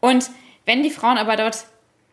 Und 0.00 0.30
wenn 0.66 0.82
die 0.82 0.90
Frauen 0.90 1.16
aber 1.16 1.36
dort 1.36 1.64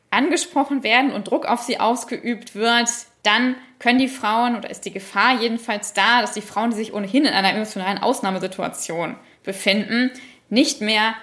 angesprochen 0.10 0.84
werden 0.84 1.12
und 1.12 1.30
Druck 1.30 1.46
auf 1.46 1.62
sie 1.62 1.80
ausgeübt 1.80 2.56
wird, 2.56 2.90
dann 3.24 3.56
können 3.80 4.00
die 4.00 4.08
Frauen 4.08 4.56
oder 4.56 4.70
ist 4.70 4.86
die 4.86 4.92
Gefahr 4.92 5.42
jedenfalls 5.42 5.94
da, 5.94 6.22
dass 6.22 6.34
die 6.34 6.42
Frauen, 6.42 6.72
die 6.72 6.78
sich 6.78 6.94
ohnehin 6.94 7.26
in 7.26 7.34
einer 7.34 7.54
emotionalen 7.54 7.98
Ausnahmesituation 7.98 9.16
befinden, 9.44 10.12
nicht 10.50 10.82
mehr 10.82 11.14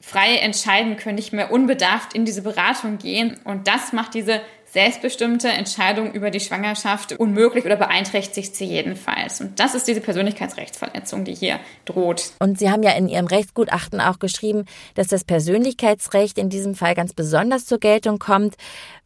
frei 0.00 0.36
entscheiden 0.36 0.96
können, 0.96 1.16
nicht 1.16 1.32
mehr 1.32 1.52
unbedarft 1.52 2.14
in 2.14 2.24
diese 2.24 2.42
Beratung 2.42 2.98
gehen. 2.98 3.38
Und 3.44 3.68
das 3.68 3.92
macht 3.92 4.14
diese 4.14 4.40
selbstbestimmte 4.72 5.48
Entscheidung 5.48 6.12
über 6.12 6.30
die 6.30 6.40
Schwangerschaft 6.40 7.12
unmöglich 7.14 7.64
oder 7.64 7.76
beeinträchtigt 7.76 8.54
sie 8.54 8.66
jedenfalls. 8.66 9.40
Und 9.40 9.58
das 9.58 9.74
ist 9.74 9.88
diese 9.88 10.00
Persönlichkeitsrechtsverletzung, 10.00 11.24
die 11.24 11.34
hier 11.34 11.58
droht. 11.84 12.32
Und 12.38 12.58
Sie 12.58 12.70
haben 12.70 12.82
ja 12.82 12.92
in 12.92 13.08
Ihrem 13.08 13.26
Rechtsgutachten 13.26 14.00
auch 14.00 14.20
geschrieben, 14.20 14.64
dass 14.94 15.08
das 15.08 15.24
Persönlichkeitsrecht 15.24 16.38
in 16.38 16.50
diesem 16.50 16.74
Fall 16.74 16.94
ganz 16.94 17.12
besonders 17.12 17.66
zur 17.66 17.78
Geltung 17.78 18.18
kommt, 18.18 18.54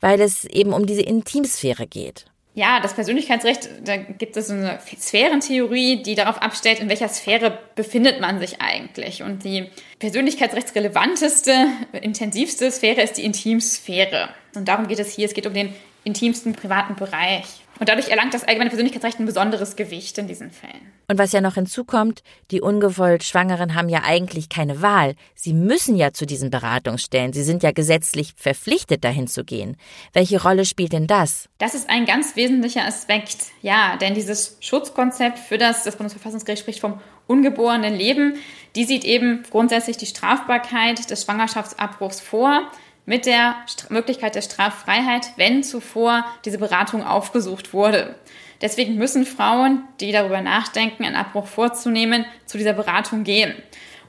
weil 0.01 0.21
es 0.21 0.45
eben 0.45 0.73
um 0.75 0.87
diese 0.87 1.03
Intimsphäre 1.03 1.87
geht. 1.87 2.27
Ja, 2.57 2.79
das 2.81 2.95
Persönlichkeitsrecht, 2.95 3.69
da 3.83 3.97
gibt 3.97 4.37
es 4.37 4.49
eine 4.49 4.79
Sphärentheorie, 4.97 6.05
die 6.05 6.15
darauf 6.15 6.41
abstellt, 6.41 6.79
in 6.79 6.89
welcher 6.89 7.09
Sphäre 7.09 7.59
befindet 7.75 8.21
man 8.21 8.39
sich 8.39 8.61
eigentlich. 8.61 9.25
Und 9.25 9.43
die 9.43 9.71
persönlichkeitsrechtsrelevanteste, 9.99 11.67
intensivste 12.01 12.71
Sphäre 12.71 13.03
ist 13.03 13.15
die 13.15 13.25
Intimsphäre. 13.25 14.29
Und 14.55 14.69
darum 14.69 14.87
geht 14.87 15.01
es 15.01 15.13
hier. 15.13 15.27
Es 15.27 15.35
geht 15.35 15.49
um 15.49 15.55
den 15.55 15.75
intimsten 16.05 16.53
privaten 16.53 16.95
Bereich. 16.95 17.64
Und 17.79 17.89
dadurch 17.89 18.09
erlangt 18.09 18.35
das 18.35 18.45
allgemeine 18.45 18.71
Persönlichkeitsrecht 18.71 19.19
ein 19.19 19.27
besonderes 19.27 19.77
Gewicht 19.77 20.17
in 20.19 20.29
diesen 20.29 20.51
Fällen. 20.51 20.93
Und 21.09 21.19
was 21.19 21.33
ja 21.33 21.41
noch 21.41 21.55
hinzukommt, 21.55 22.23
die 22.51 22.61
ungewollt 22.61 23.25
Schwangeren 23.25 23.75
haben 23.75 23.89
ja 23.89 24.03
eigentlich 24.05 24.49
keine 24.49 24.81
Wahl. 24.81 25.15
Sie 25.35 25.53
müssen 25.53 25.97
ja 25.97 26.13
zu 26.13 26.25
diesen 26.25 26.51
Beratungsstellen. 26.51 27.33
Sie 27.33 27.43
sind 27.43 27.63
ja 27.63 27.73
gesetzlich 27.73 28.33
verpflichtet, 28.37 29.05
dahin 29.05 29.27
zu 29.27 29.45
gehen. 29.45 29.77
Welche 30.13 30.41
Rolle 30.41 30.65
spielt 30.65 30.93
denn 30.93 31.07
das? 31.07 31.49
Das 31.59 31.75
ist 31.75 31.91
ein 31.91 32.07
ganz 32.07 32.37
wesentlicher 32.37 32.85
Aspekt. 32.87 33.37
Ja, 33.61 33.97
denn 33.97 34.15
dieses 34.15 34.57
Schutzkonzept 34.61 35.39
für 35.39 35.59
das, 35.59 35.85
das 35.85 35.97
Bundesverfassungsgericht 35.97 36.63
spricht 36.63 36.81
vom 36.81 37.01
ungeborenen 37.27 37.95
Leben, 37.95 38.37
die 38.77 38.85
sieht 38.85 39.05
eben 39.05 39.45
grundsätzlich 39.51 39.97
die 39.97 40.07
Strafbarkeit 40.07 41.11
des 41.11 41.25
Schwangerschaftsabbruchs 41.25 42.21
vor 42.21 42.71
mit 43.07 43.27
der 43.27 43.57
Möglichkeit 43.91 44.35
der 44.35 44.43
Straffreiheit, 44.43 45.33
wenn 45.37 45.63
zuvor 45.63 46.25
diese 46.45 46.59
Beratung 46.59 47.05
aufgesucht 47.05 47.73
wurde. 47.73 48.15
Deswegen 48.61 48.95
müssen 48.97 49.27
Frauen, 49.27 49.83
die 50.01 50.13
darüber 50.13 50.41
nachdenken, 50.41 51.05
einen 51.05 51.17
Abbruch 51.17 51.47
vorzunehmen, 51.47 52.25
zu 52.47 52.57
dieser 52.57 52.73
Beratung 52.73 53.25
gehen. 53.25 53.55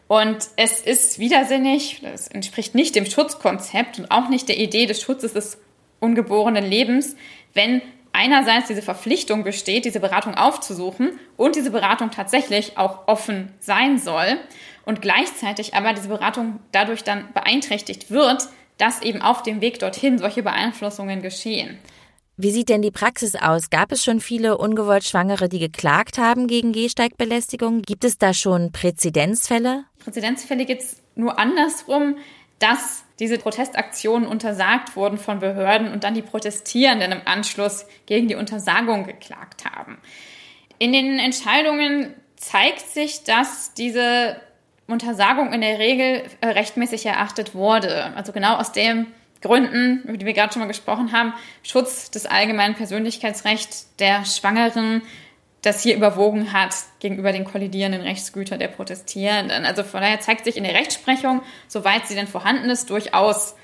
Und 0.08 0.38
es 0.56 0.82
ist 0.82 1.20
widersinnig, 1.20 2.02
das 2.02 2.28
entspricht 2.28 2.76
nicht 2.76 2.96
dem 2.96 3.06
Schutzkonzept 3.06 4.00
und 4.00 4.12
auch 4.12 4.30
nicht 4.30 4.48
der 4.48 4.58
Idee 4.58 4.86
des 4.86 5.02
Schutzes 5.02 5.34
des 5.34 5.58
ungeborenen 6.00 6.64
Lebens, 6.64 7.16
wenn 7.54 7.82
einerseits 8.14 8.68
diese 8.68 8.82
Verpflichtung 8.82 9.44
besteht, 9.44 9.86
diese 9.86 10.00
Beratung 10.00 10.36
aufzusuchen 10.36 11.20
und 11.38 11.56
diese 11.56 11.72
Beratung 11.72 12.12
tatsächlich 12.12 12.78
auch 12.78 13.08
offen 13.08 13.52
sein 13.60 13.98
soll 13.98 14.38
und 14.86 15.02
gleichzeitig 15.02 15.74
aber 15.74 15.94
diese 15.94 16.08
Beratung 16.08 16.60
dadurch 16.72 17.04
dann 17.04 17.34
beeinträchtigt 17.34 18.12
wird, 18.12 18.48
dass 18.78 19.02
eben 19.02 19.22
auf 19.22 19.44
dem 19.44 19.62
Weg 19.62 19.80
dorthin 19.80 20.18
solche 20.18 20.44
Beeinflussungen 20.44 21.22
geschehen. 21.22 21.78
Wie 22.38 22.52
sieht 22.52 22.68
denn 22.68 22.82
die 22.82 22.92
Praxis 22.92 23.36
aus? 23.36 23.70
Gab 23.70 23.94
es 23.94 24.04
schon 24.04 24.20
viele 24.20 24.58
ungewollt 24.58 25.06
Schwangere, 25.06 25.48
die 25.48 25.60
geklagt 25.60 26.18
haben 26.18 26.48
gegen 26.48 26.74
Gehsteigbelästigung? 26.74 27.82
Gibt 27.82 28.04
es 28.04 28.18
da 28.18 28.34
schon 28.34 28.74
Präzedenzfälle? 28.74 29.86
Präzedenzfälle 30.00 30.66
gibt 30.66 30.82
es 30.82 31.02
nur 31.16 31.40
andersrum, 31.40 32.18
dass 32.60 33.06
diese 33.20 33.38
Protestaktionen 33.38 34.28
untersagt 34.28 34.98
wurden 34.98 35.18
von 35.18 35.40
Behörden 35.40 35.94
und 35.94 36.04
dann 36.04 36.14
die 36.14 36.22
Protestierenden 36.22 37.14
im 37.14 37.22
Anschluss 37.24 37.86
gegen 38.06 38.28
die 38.28 38.36
Untersagung 38.36 39.06
geklagt 39.06 39.64
haben. 39.64 39.98
In 40.78 40.92
den 40.92 41.20
Entscheidungen 41.20 42.14
zeigt 42.36 42.82
sich, 42.82 43.24
dass 43.24 43.74
diese 43.74 44.36
Untersagung 44.88 45.52
in 45.54 45.62
der 45.62 45.80
Regel 45.80 46.24
äh, 46.42 46.48
rechtmäßig 46.48 47.06
erachtet 47.06 47.56
wurde. 47.56 48.14
Also 48.16 48.32
genau 48.32 48.56
aus 48.58 48.72
den 48.72 49.08
Gründen, 49.42 50.02
über 50.04 50.18
die 50.18 50.26
wir 50.26 50.34
gerade 50.34 50.54
schon 50.54 50.62
mal 50.62 50.68
gesprochen 50.68 51.12
haben, 51.12 51.34
Schutz 51.64 52.12
des 52.12 52.26
allgemeinen 52.26 52.76
Persönlichkeitsrechts 52.76 53.94
der 54.00 54.26
Schwangeren, 54.26 55.02
das 55.62 55.82
hier 55.82 55.96
überwogen 55.96 56.54
hat 56.54 56.76
gegenüber 57.00 57.32
den 57.32 57.44
kollidierenden 57.44 58.02
Rechtsgütern 58.02 58.60
der 58.60 58.68
Protestierenden. 58.68 59.66
Also 59.66 59.84
von 59.84 60.02
daher 60.02 60.20
zeigt 60.20 60.46
sich 60.46 60.58
in 60.58 60.64
der 60.64 60.76
Rechtsprechung, 60.76 61.42
soweit 61.68 62.08
sie 62.08 62.16
denn 62.16 62.28
vorhanden 62.28 62.70
ist, 62.70 62.90
durchaus 62.92 63.56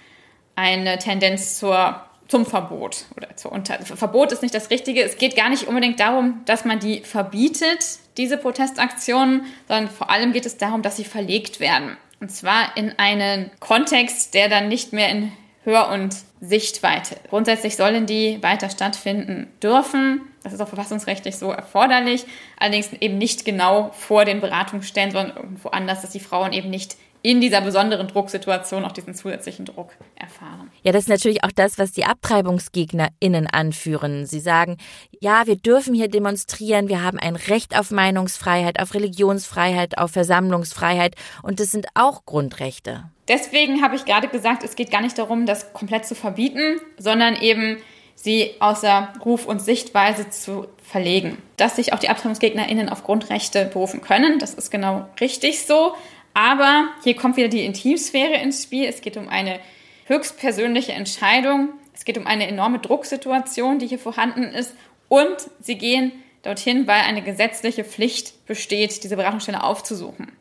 eine 0.55 0.97
Tendenz 0.97 1.59
zur 1.59 2.03
zum 2.31 2.45
Verbot 2.45 3.03
oder 3.17 3.35
zur 3.35 3.51
Unter 3.51 3.77
Verbot 3.83 4.31
ist 4.31 4.41
nicht 4.41 4.55
das 4.55 4.69
Richtige. 4.69 5.03
Es 5.03 5.17
geht 5.17 5.35
gar 5.35 5.49
nicht 5.49 5.67
unbedingt 5.67 5.99
darum, 5.99 6.41
dass 6.45 6.63
man 6.63 6.79
die 6.79 7.01
verbietet, 7.01 7.99
diese 8.15 8.37
Protestaktionen, 8.37 9.43
sondern 9.67 9.89
vor 9.89 10.09
allem 10.09 10.31
geht 10.31 10.45
es 10.45 10.55
darum, 10.55 10.81
dass 10.81 10.95
sie 10.95 11.03
verlegt 11.03 11.59
werden. 11.59 11.97
Und 12.21 12.31
zwar 12.31 12.77
in 12.77 12.97
einen 12.97 13.51
Kontext, 13.59 14.33
der 14.33 14.47
dann 14.47 14.69
nicht 14.69 14.93
mehr 14.93 15.09
in 15.09 15.33
Hör- 15.65 15.89
und 15.89 16.15
Sichtweite. 16.39 17.17
Grundsätzlich 17.29 17.75
sollen 17.75 18.05
die 18.05 18.41
weiter 18.41 18.69
stattfinden 18.69 19.51
dürfen. 19.61 20.21
Das 20.41 20.53
ist 20.53 20.61
auch 20.61 20.69
verfassungsrechtlich 20.69 21.35
so 21.35 21.51
erforderlich. 21.51 22.25
Allerdings 22.57 22.93
eben 22.93 23.17
nicht 23.17 23.43
genau 23.43 23.91
vor 23.91 24.23
den 24.23 24.39
Beratungsstellen, 24.39 25.11
sondern 25.11 25.35
irgendwo 25.35 25.67
anders, 25.67 26.01
dass 26.01 26.11
die 26.11 26.21
Frauen 26.21 26.53
eben 26.53 26.69
nicht 26.69 26.95
in 27.23 27.39
dieser 27.39 27.61
besonderen 27.61 28.07
Drucksituation 28.07 28.83
auch 28.83 28.91
diesen 28.91 29.13
zusätzlichen 29.13 29.65
Druck 29.65 29.91
erfahren. 30.15 30.71
Ja, 30.83 30.91
das 30.91 31.03
ist 31.03 31.09
natürlich 31.09 31.43
auch 31.43 31.51
das, 31.51 31.77
was 31.77 31.91
die 31.91 32.05
AbtreibungsgegnerInnen 32.05 33.47
anführen. 33.47 34.25
Sie 34.25 34.39
sagen, 34.39 34.77
ja, 35.19 35.45
wir 35.45 35.55
dürfen 35.55 35.93
hier 35.93 36.07
demonstrieren, 36.07 36.89
wir 36.89 37.03
haben 37.03 37.19
ein 37.19 37.35
Recht 37.35 37.77
auf 37.77 37.91
Meinungsfreiheit, 37.91 38.79
auf 38.79 38.93
Religionsfreiheit, 38.93 39.97
auf 39.97 40.11
Versammlungsfreiheit 40.11 41.15
und 41.43 41.59
das 41.59 41.71
sind 41.71 41.87
auch 41.93 42.25
Grundrechte. 42.25 43.03
Deswegen 43.27 43.81
habe 43.83 43.95
ich 43.95 44.05
gerade 44.05 44.27
gesagt, 44.27 44.63
es 44.63 44.75
geht 44.75 44.91
gar 44.91 45.01
nicht 45.01 45.17
darum, 45.17 45.45
das 45.45 45.73
komplett 45.73 46.05
zu 46.05 46.15
verbieten, 46.15 46.79
sondern 46.97 47.35
eben 47.35 47.77
sie 48.15 48.51
außer 48.59 49.13
Ruf 49.23 49.45
und 49.45 49.61
Sichtweise 49.61 50.29
zu 50.29 50.67
verlegen. 50.83 51.37
Dass 51.57 51.75
sich 51.75 51.93
auch 51.93 51.99
die 51.99 52.09
AbtreibungsgegnerInnen 52.09 52.89
auf 52.89 53.03
Grundrechte 53.03 53.65
berufen 53.65 54.01
können, 54.01 54.39
das 54.39 54.53
ist 54.53 54.71
genau 54.71 55.07
richtig 55.19 55.65
so. 55.65 55.93
Aber 56.33 56.89
hier 57.03 57.15
kommt 57.15 57.37
wieder 57.37 57.49
die 57.49 57.65
Intimsphäre 57.65 58.35
ins 58.41 58.63
Spiel. 58.63 58.85
Es 58.85 59.01
geht 59.01 59.17
um 59.17 59.27
eine 59.27 59.59
höchstpersönliche 60.05 60.93
Entscheidung. 60.93 61.69
Es 61.93 62.05
geht 62.05 62.17
um 62.17 62.27
eine 62.27 62.47
enorme 62.47 62.79
Drucksituation, 62.79 63.79
die 63.79 63.87
hier 63.87 63.99
vorhanden 63.99 64.43
ist. 64.43 64.75
Und 65.09 65.35
sie 65.59 65.77
gehen 65.77 66.11
dorthin, 66.43 66.87
weil 66.87 67.01
eine 67.01 67.21
gesetzliche 67.21 67.83
Pflicht 67.83 68.45
besteht, 68.45 69.03
diese 69.03 69.17
Beratungsstelle 69.17 69.63
aufzusuchen. 69.63 70.31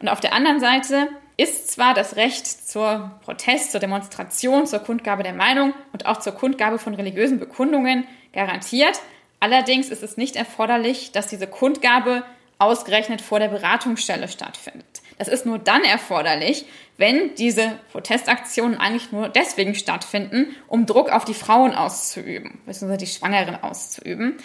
Und 0.00 0.08
auf 0.08 0.20
der 0.20 0.32
anderen 0.32 0.60
Seite 0.60 1.08
ist 1.36 1.70
zwar 1.70 1.94
das 1.94 2.16
Recht 2.16 2.46
zur 2.46 3.18
Protest, 3.24 3.72
zur 3.72 3.80
Demonstration, 3.80 4.66
zur 4.66 4.80
Kundgabe 4.80 5.22
der 5.22 5.32
Meinung 5.32 5.72
und 5.92 6.06
auch 6.06 6.18
zur 6.18 6.34
Kundgabe 6.34 6.78
von 6.78 6.94
religiösen 6.94 7.38
Bekundungen 7.38 8.06
garantiert. 8.32 9.00
Allerdings 9.40 9.88
ist 9.88 10.02
es 10.02 10.16
nicht 10.16 10.36
erforderlich, 10.36 11.12
dass 11.12 11.28
diese 11.28 11.46
Kundgabe 11.46 12.24
ausgerechnet 12.58 13.22
vor 13.22 13.38
der 13.38 13.48
Beratungsstelle 13.48 14.28
stattfindet. 14.28 14.89
Das 15.20 15.28
ist 15.28 15.44
nur 15.44 15.58
dann 15.58 15.84
erforderlich, 15.84 16.64
wenn 16.96 17.34
diese 17.34 17.78
Protestaktionen 17.92 18.78
eigentlich 18.78 19.12
nur 19.12 19.28
deswegen 19.28 19.74
stattfinden, 19.74 20.56
um 20.66 20.86
Druck 20.86 21.12
auf 21.12 21.26
die 21.26 21.34
Frauen 21.34 21.74
auszuüben, 21.74 22.58
beziehungsweise 22.64 23.04
die 23.04 23.06
Schwangeren 23.06 23.62
auszuüben. 23.62 24.38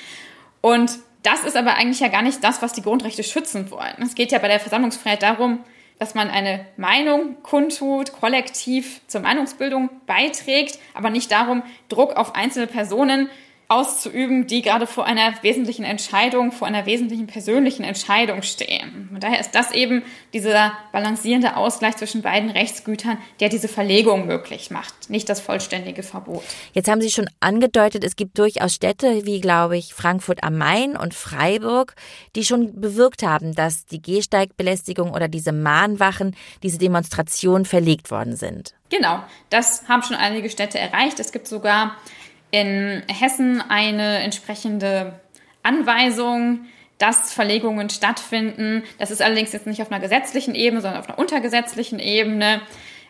Und 0.60 1.00
Das 1.26 1.44
ist 1.44 1.58
aber 1.58 1.74
eigentlich 1.74 2.02
ja 2.02 2.10
gar 2.10 2.22
nicht 2.22 2.44
das, 2.44 2.62
was 2.62 2.74
die 2.74 2.84
Grundrechte 2.84 3.24
schützen 3.24 3.72
wollen. 3.72 3.96
Es 4.04 4.14
geht 4.14 4.32
ja 4.32 4.38
bei 4.38 4.48
der 4.48 4.60
Versammlungsfreiheit 4.60 5.24
darum, 5.24 5.64
dass 5.98 6.14
man 6.14 6.30
eine 6.30 6.68
Meinung 6.78 7.42
kundtut, 7.42 8.12
kollektiv 8.12 9.02
zur 9.08 9.22
Meinungsbildung 9.22 9.90
beiträgt, 10.06 10.78
aber 10.94 11.10
nicht 11.10 11.32
darum, 11.32 11.64
Druck 11.90 12.16
auf 12.16 12.36
einzelne 12.36 12.68
Personen 12.68 13.32
auszuüben, 13.68 14.48
die 14.48 14.62
gerade 14.62 14.86
vor 14.86 15.06
einer 15.06 15.34
wesentlichen 15.42 15.86
Entscheidung, 15.86 16.52
vor 16.52 16.68
einer 16.68 16.86
wesentlichen 16.86 17.28
persönlichen 17.28 17.84
Entscheidung 17.84 18.44
stehen. 18.44 19.10
Und 19.12 19.24
daher 19.24 19.40
ist 19.40 19.56
das 19.56 19.72
eben 19.72 20.04
dieser 20.34 20.74
balancierende 20.92 21.58
Ausgleich 21.58 21.96
zwischen 21.98 22.22
beiden 22.22 22.52
Rechtsgütern, 22.52 23.18
der 23.40 23.50
diese 23.50 23.68
Verlegung 23.68 24.28
möglich 24.28 24.70
macht, 24.70 25.10
nicht 25.10 25.30
das 25.30 25.42
vollständige 25.42 26.04
Verbot. 26.04 26.44
Jetzt 26.74 26.90
haben 26.90 27.02
Sie 27.02 27.10
schon 27.10 27.30
angedeutet, 27.40 28.04
es 28.04 28.16
gibt 28.16 28.38
durchaus 28.38 28.76
Städte 28.76 29.26
wie, 29.26 29.42
glaube 29.42 29.78
ich, 29.78 29.94
Frankfurt 29.94 30.44
am 30.44 30.58
Main 30.58 30.96
und 30.96 31.14
Freiburg, 31.14 31.96
die 32.36 32.46
schon 32.46 32.80
bewirkt 32.80 33.24
haben, 33.24 33.56
dass 33.56 33.86
die 33.86 34.02
Gehsteigbelästigung 34.02 35.12
oder 35.12 35.28
diese 35.28 35.52
Mahnwachen, 35.52 36.36
diese 36.62 36.78
Demonstrationen 36.78 37.66
verlegt 37.66 38.12
worden 38.12 38.36
sind. 38.36 38.76
Genau, 38.90 39.24
das 39.50 39.88
haben 39.88 40.04
schon 40.04 40.16
einige 40.16 40.50
Städte 40.50 40.78
erreicht. 40.78 41.20
Es 41.20 41.32
gibt 41.32 41.48
sogar 41.48 41.98
in 42.52 43.04
Hessen 43.08 43.62
eine 43.62 44.20
entsprechende 44.20 45.20
Anweisung, 45.64 46.66
dass 46.98 47.34
Verlegungen 47.34 47.90
stattfinden. 47.90 48.84
Das 49.00 49.12
ist 49.12 49.22
allerdings 49.22 49.52
jetzt 49.52 49.68
nicht 49.68 49.82
auf 49.82 49.92
einer 49.92 50.00
gesetzlichen 50.00 50.56
Ebene, 50.56 50.82
sondern 50.82 51.00
auf 51.02 51.10
einer 51.10 51.20
untergesetzlichen 51.20 52.00
Ebene. 52.00 52.62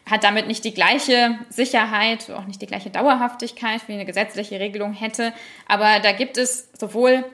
Hat 0.10 0.24
damit 0.24 0.48
nicht 0.48 0.64
die 0.64 0.74
gleiche 0.74 1.40
Sicherheit, 1.50 2.30
auch 2.32 2.46
nicht 2.46 2.62
die 2.62 2.68
gleiche 2.68 2.90
Dauerhaftigkeit, 2.90 3.82
wie 3.88 3.94
eine 3.94 4.06
gesetzliche 4.06 4.60
Regelung 4.60 4.94
hätte. 4.94 5.34
Aber 5.68 6.00
da 6.00 6.12
gibt 6.12 6.38
es 6.38 6.70
sowohl 6.78 7.26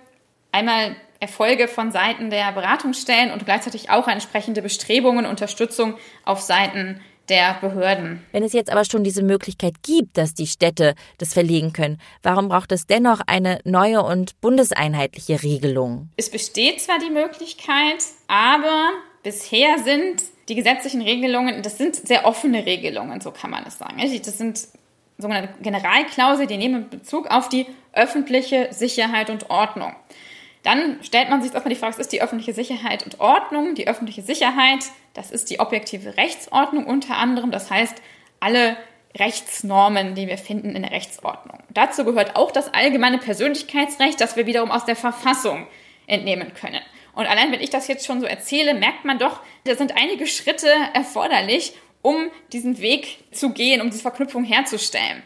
einmal 0.51 0.96
Erfolge 1.20 1.67
von 1.67 1.91
Seiten 1.91 2.29
der 2.29 2.51
Beratungsstellen 2.51 3.31
und 3.31 3.46
gleichzeitig 3.46 3.89
auch 3.89 4.08
entsprechende 4.08 4.62
Bestrebungen, 4.62 5.25
Unterstützung 5.25 5.96
auf 6.25 6.41
Seiten 6.41 7.00
der 7.31 7.57
Behörden. 7.61 8.23
Wenn 8.33 8.43
es 8.43 8.53
jetzt 8.53 8.69
aber 8.69 8.85
schon 8.85 9.03
diese 9.03 9.23
Möglichkeit 9.23 9.81
gibt, 9.81 10.17
dass 10.17 10.33
die 10.33 10.45
Städte 10.45 10.95
das 11.17 11.33
verlegen 11.33 11.73
können, 11.73 12.00
warum 12.21 12.50
braucht 12.50 12.71
es 12.73 12.85
dennoch 12.85 13.21
eine 13.25 13.59
neue 13.63 14.03
und 14.03 14.39
bundeseinheitliche 14.41 15.41
Regelung? 15.41 16.09
Es 16.17 16.29
besteht 16.29 16.81
zwar 16.81 17.00
die 17.00 17.09
Möglichkeit, 17.09 18.03
aber 18.27 18.89
bisher 19.23 19.79
sind 19.83 20.21
die 20.50 20.55
gesetzlichen 20.55 21.01
Regelungen, 21.01 21.63
das 21.63 21.77
sind 21.77 21.95
sehr 21.95 22.25
offene 22.25 22.65
Regelungen, 22.65 23.21
so 23.21 23.31
kann 23.31 23.50
man 23.50 23.65
es 23.65 23.77
sagen. 23.77 23.97
Das 23.97 24.38
sind 24.38 24.67
sogenannte 25.17 25.53
Generalklausel, 25.61 26.47
die 26.47 26.57
nehmen 26.57 26.89
Bezug 26.89 27.27
auf 27.31 27.47
die 27.47 27.65
öffentliche 27.93 28.67
Sicherheit 28.71 29.29
und 29.29 29.50
Ordnung. 29.50 29.95
Dann 30.63 30.99
stellt 31.01 31.29
man 31.29 31.41
sich 31.41 31.53
erstmal 31.53 31.73
die 31.73 31.79
Frage, 31.79 31.93
was 31.93 31.99
ist 31.99 32.11
die 32.11 32.21
öffentliche 32.21 32.53
Sicherheit 32.53 33.03
und 33.03 33.19
Ordnung? 33.19 33.73
Die 33.75 33.87
öffentliche 33.87 34.21
Sicherheit, 34.21 34.85
das 35.13 35.31
ist 35.31 35.49
die 35.49 35.59
objektive 35.59 36.17
Rechtsordnung 36.17 36.85
unter 36.85 37.17
anderem. 37.17 37.51
Das 37.51 37.71
heißt, 37.71 37.95
alle 38.39 38.77
Rechtsnormen, 39.17 40.15
die 40.15 40.27
wir 40.27 40.37
finden 40.37 40.75
in 40.75 40.83
der 40.83 40.91
Rechtsordnung. 40.91 41.59
Dazu 41.69 42.05
gehört 42.05 42.35
auch 42.35 42.51
das 42.51 42.73
allgemeine 42.73 43.17
Persönlichkeitsrecht, 43.17 44.21
das 44.21 44.35
wir 44.35 44.45
wiederum 44.45 44.71
aus 44.71 44.85
der 44.85 44.95
Verfassung 44.95 45.67
entnehmen 46.07 46.53
können. 46.53 46.81
Und 47.13 47.25
allein 47.25 47.51
wenn 47.51 47.59
ich 47.59 47.69
das 47.69 47.87
jetzt 47.87 48.05
schon 48.05 48.21
so 48.21 48.25
erzähle, 48.25 48.73
merkt 48.73 49.03
man 49.03 49.19
doch, 49.19 49.41
da 49.65 49.75
sind 49.75 49.97
einige 49.97 50.27
Schritte 50.27 50.69
erforderlich, 50.93 51.73
um 52.01 52.29
diesen 52.53 52.79
Weg 52.79 53.23
zu 53.31 53.51
gehen, 53.51 53.81
um 53.81 53.89
diese 53.89 54.01
Verknüpfung 54.01 54.43
herzustellen 54.43 55.23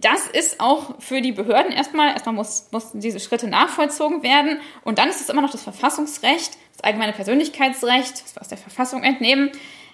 das 0.00 0.26
ist 0.26 0.60
auch 0.60 1.00
für 1.00 1.20
die 1.20 1.32
Behörden 1.32 1.72
erstmal, 1.72 2.10
erstmal 2.12 2.34
muss, 2.34 2.68
mussten 2.70 3.00
diese 3.00 3.20
Schritte 3.20 3.48
nachvollzogen 3.48 4.22
werden 4.22 4.60
und 4.84 4.98
dann 4.98 5.08
ist 5.08 5.20
es 5.20 5.28
immer 5.28 5.42
noch 5.42 5.50
das 5.50 5.62
Verfassungsrecht, 5.62 6.58
das 6.72 6.84
allgemeine 6.84 7.12
Persönlichkeitsrecht, 7.12 8.22
das 8.22 8.34
wir 8.34 8.42
aus 8.42 8.48
der 8.48 8.58
Verfassung 8.58 9.02
entnehmen. 9.02 9.50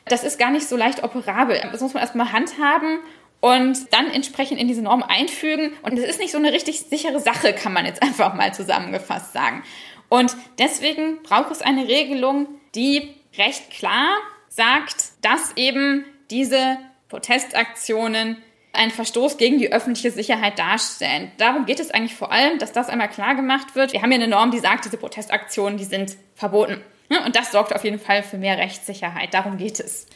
Das 0.07 0.25
ist 0.25 0.39
gar 0.39 0.51
nicht 0.51 0.67
so 0.67 0.77
leicht 0.77 1.05
operabel. 1.05 1.61
Das 1.71 1.81
muss 1.81 1.95
man 1.95 2.03
erstmal 2.03 2.33
handhaben 2.33 2.99
und 3.41 3.93
dann 3.93 4.11
entsprechend 4.11 4.61
in 4.61 4.67
diese 4.67 4.83
Norm 4.83 5.03
einfügen. 5.03 5.73
Und 5.83 5.99
es 5.99 6.09
ist 6.09 6.19
nicht 6.19 6.33
so 6.33 6.39
eine 6.39 6.53
richtig 6.53 6.81
sichere 6.81 7.21
Sache, 7.21 7.53
kann 7.53 7.73
man 7.73 7.87
jetzt 7.87 8.03
einfach 8.03 8.35
mal 8.35 8.53
zusammengefasst 8.53 9.33
sagen. 9.33 9.63
Und 10.09 10.37
deswegen 10.59 11.23
braucht 11.23 11.51
es 11.53 11.63
eine 11.63 11.87
Regelung, 11.87 12.49
die 12.75 13.15
recht 13.39 13.71
klar 13.71 14.09
sagt, 14.49 15.13
dass 15.23 15.57
eben 15.57 16.05
diese 16.31 16.79
Protestaktionen 17.09 18.37
einen 18.73 18.91
Verstoß 18.91 19.37
gegen 19.37 19.59
die 19.59 19.73
öffentliche 19.73 20.11
Sicherheit 20.11 20.59
darstellen. 20.59 21.31
Darum 21.39 21.67
geht 21.67 21.81
es 21.81 21.91
eigentlich 21.91 22.15
vor 22.15 22.33
allem, 22.33 22.59
dass 22.59 22.73
das 22.73 22.89
einmal 22.89 23.09
klar 23.09 23.35
gemacht 23.35 23.75
wird. 23.75 23.93
Wir 23.93 24.03
haben 24.03 24.11
hier 24.11 24.21
eine 24.21 24.29
Norm, 24.29 24.51
die 24.51 24.59
sagt, 24.59 24.85
diese 24.85 24.97
Protestaktionen, 24.97 25.79
die 25.79 25.85
sind 25.85 26.17
verboten. 26.35 26.81
Und 27.27 27.37
das 27.37 27.53
sorgt 27.53 27.75
auf 27.75 27.85
jeden 27.85 27.99
Fall 27.99 28.23
für 28.23 28.39
mehr 28.39 28.57
Rechtssicherheit. 28.57 29.35
Darum 29.35 29.59
geht 29.59 29.81
es. 29.81 30.07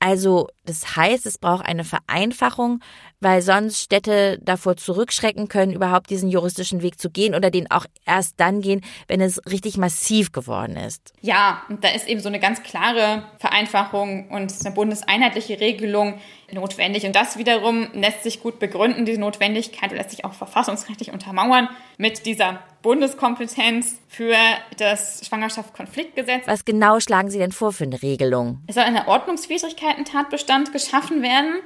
Also 0.00 0.48
das 0.64 0.96
heißt, 0.96 1.24
es 1.24 1.38
braucht 1.38 1.64
eine 1.64 1.84
Vereinfachung, 1.84 2.80
weil 3.20 3.42
sonst 3.42 3.80
Städte 3.80 4.38
davor 4.42 4.76
zurückschrecken 4.76 5.48
können, 5.48 5.72
überhaupt 5.72 6.10
diesen 6.10 6.28
juristischen 6.28 6.82
Weg 6.82 7.00
zu 7.00 7.10
gehen 7.10 7.34
oder 7.34 7.50
den 7.50 7.70
auch 7.70 7.86
erst 8.06 8.38
dann 8.38 8.60
gehen, 8.60 8.82
wenn 9.08 9.20
es 9.20 9.40
richtig 9.50 9.76
massiv 9.76 10.32
geworden 10.32 10.76
ist. 10.76 11.12
Ja, 11.20 11.62
und 11.68 11.84
da 11.84 11.88
ist 11.88 12.08
eben 12.08 12.20
so 12.20 12.28
eine 12.28 12.40
ganz 12.40 12.62
klare 12.62 13.24
Vereinfachung 13.38 14.28
und 14.28 14.52
eine 14.64 14.74
bundeseinheitliche 14.74 15.60
Regelung 15.60 16.20
notwendig. 16.52 17.04
Und 17.04 17.16
das 17.16 17.36
wiederum 17.36 17.88
lässt 17.92 18.22
sich 18.22 18.40
gut 18.40 18.58
begründen, 18.58 19.04
diese 19.04 19.20
Notwendigkeit 19.20 19.92
lässt 19.92 20.10
sich 20.10 20.24
auch 20.24 20.32
verfassungsrechtlich 20.32 21.12
untermauern 21.12 21.68
mit 21.98 22.26
dieser 22.26 22.60
Bundeskompetenz 22.82 23.98
für 24.08 24.36
das 24.76 25.26
Schwangerschaftskonfliktgesetz. 25.26 26.46
Was 26.46 26.64
genau 26.64 27.00
schlagen 27.00 27.30
Sie 27.30 27.38
denn 27.38 27.52
vor 27.52 27.72
für 27.72 27.84
eine 27.84 28.02
Regelung? 28.02 28.62
Es 28.66 28.74
soll 28.74 28.84
eine 28.84 29.08
Ordnungswidrigkeiten-Tatbestand 29.08 30.72
geschaffen 30.72 31.22
werden. 31.22 31.60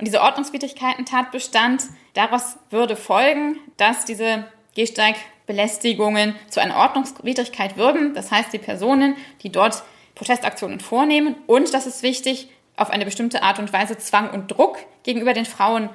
Und 0.00 0.06
dieser 0.06 0.22
Ordnungswidrigkeiten-Tatbestand, 0.22 1.84
daraus 2.14 2.56
würde 2.70 2.96
folgen, 2.96 3.58
dass 3.76 4.06
diese 4.06 4.46
Gehsteigbelästigungen 4.74 6.34
zu 6.48 6.60
einer 6.60 6.76
Ordnungswidrigkeit 6.76 7.76
würden. 7.76 8.14
Das 8.14 8.30
heißt, 8.30 8.50
die 8.50 8.58
Personen, 8.58 9.14
die 9.42 9.52
dort 9.52 9.82
Protestaktionen 10.14 10.80
vornehmen 10.80 11.36
und, 11.46 11.74
das 11.74 11.86
ist 11.86 12.02
wichtig, 12.02 12.48
auf 12.76 12.88
eine 12.88 13.04
bestimmte 13.04 13.42
Art 13.42 13.58
und 13.58 13.74
Weise 13.74 13.98
Zwang 13.98 14.30
und 14.30 14.50
Druck 14.50 14.78
gegenüber 15.02 15.34
den 15.34 15.44
Frauen 15.44 15.90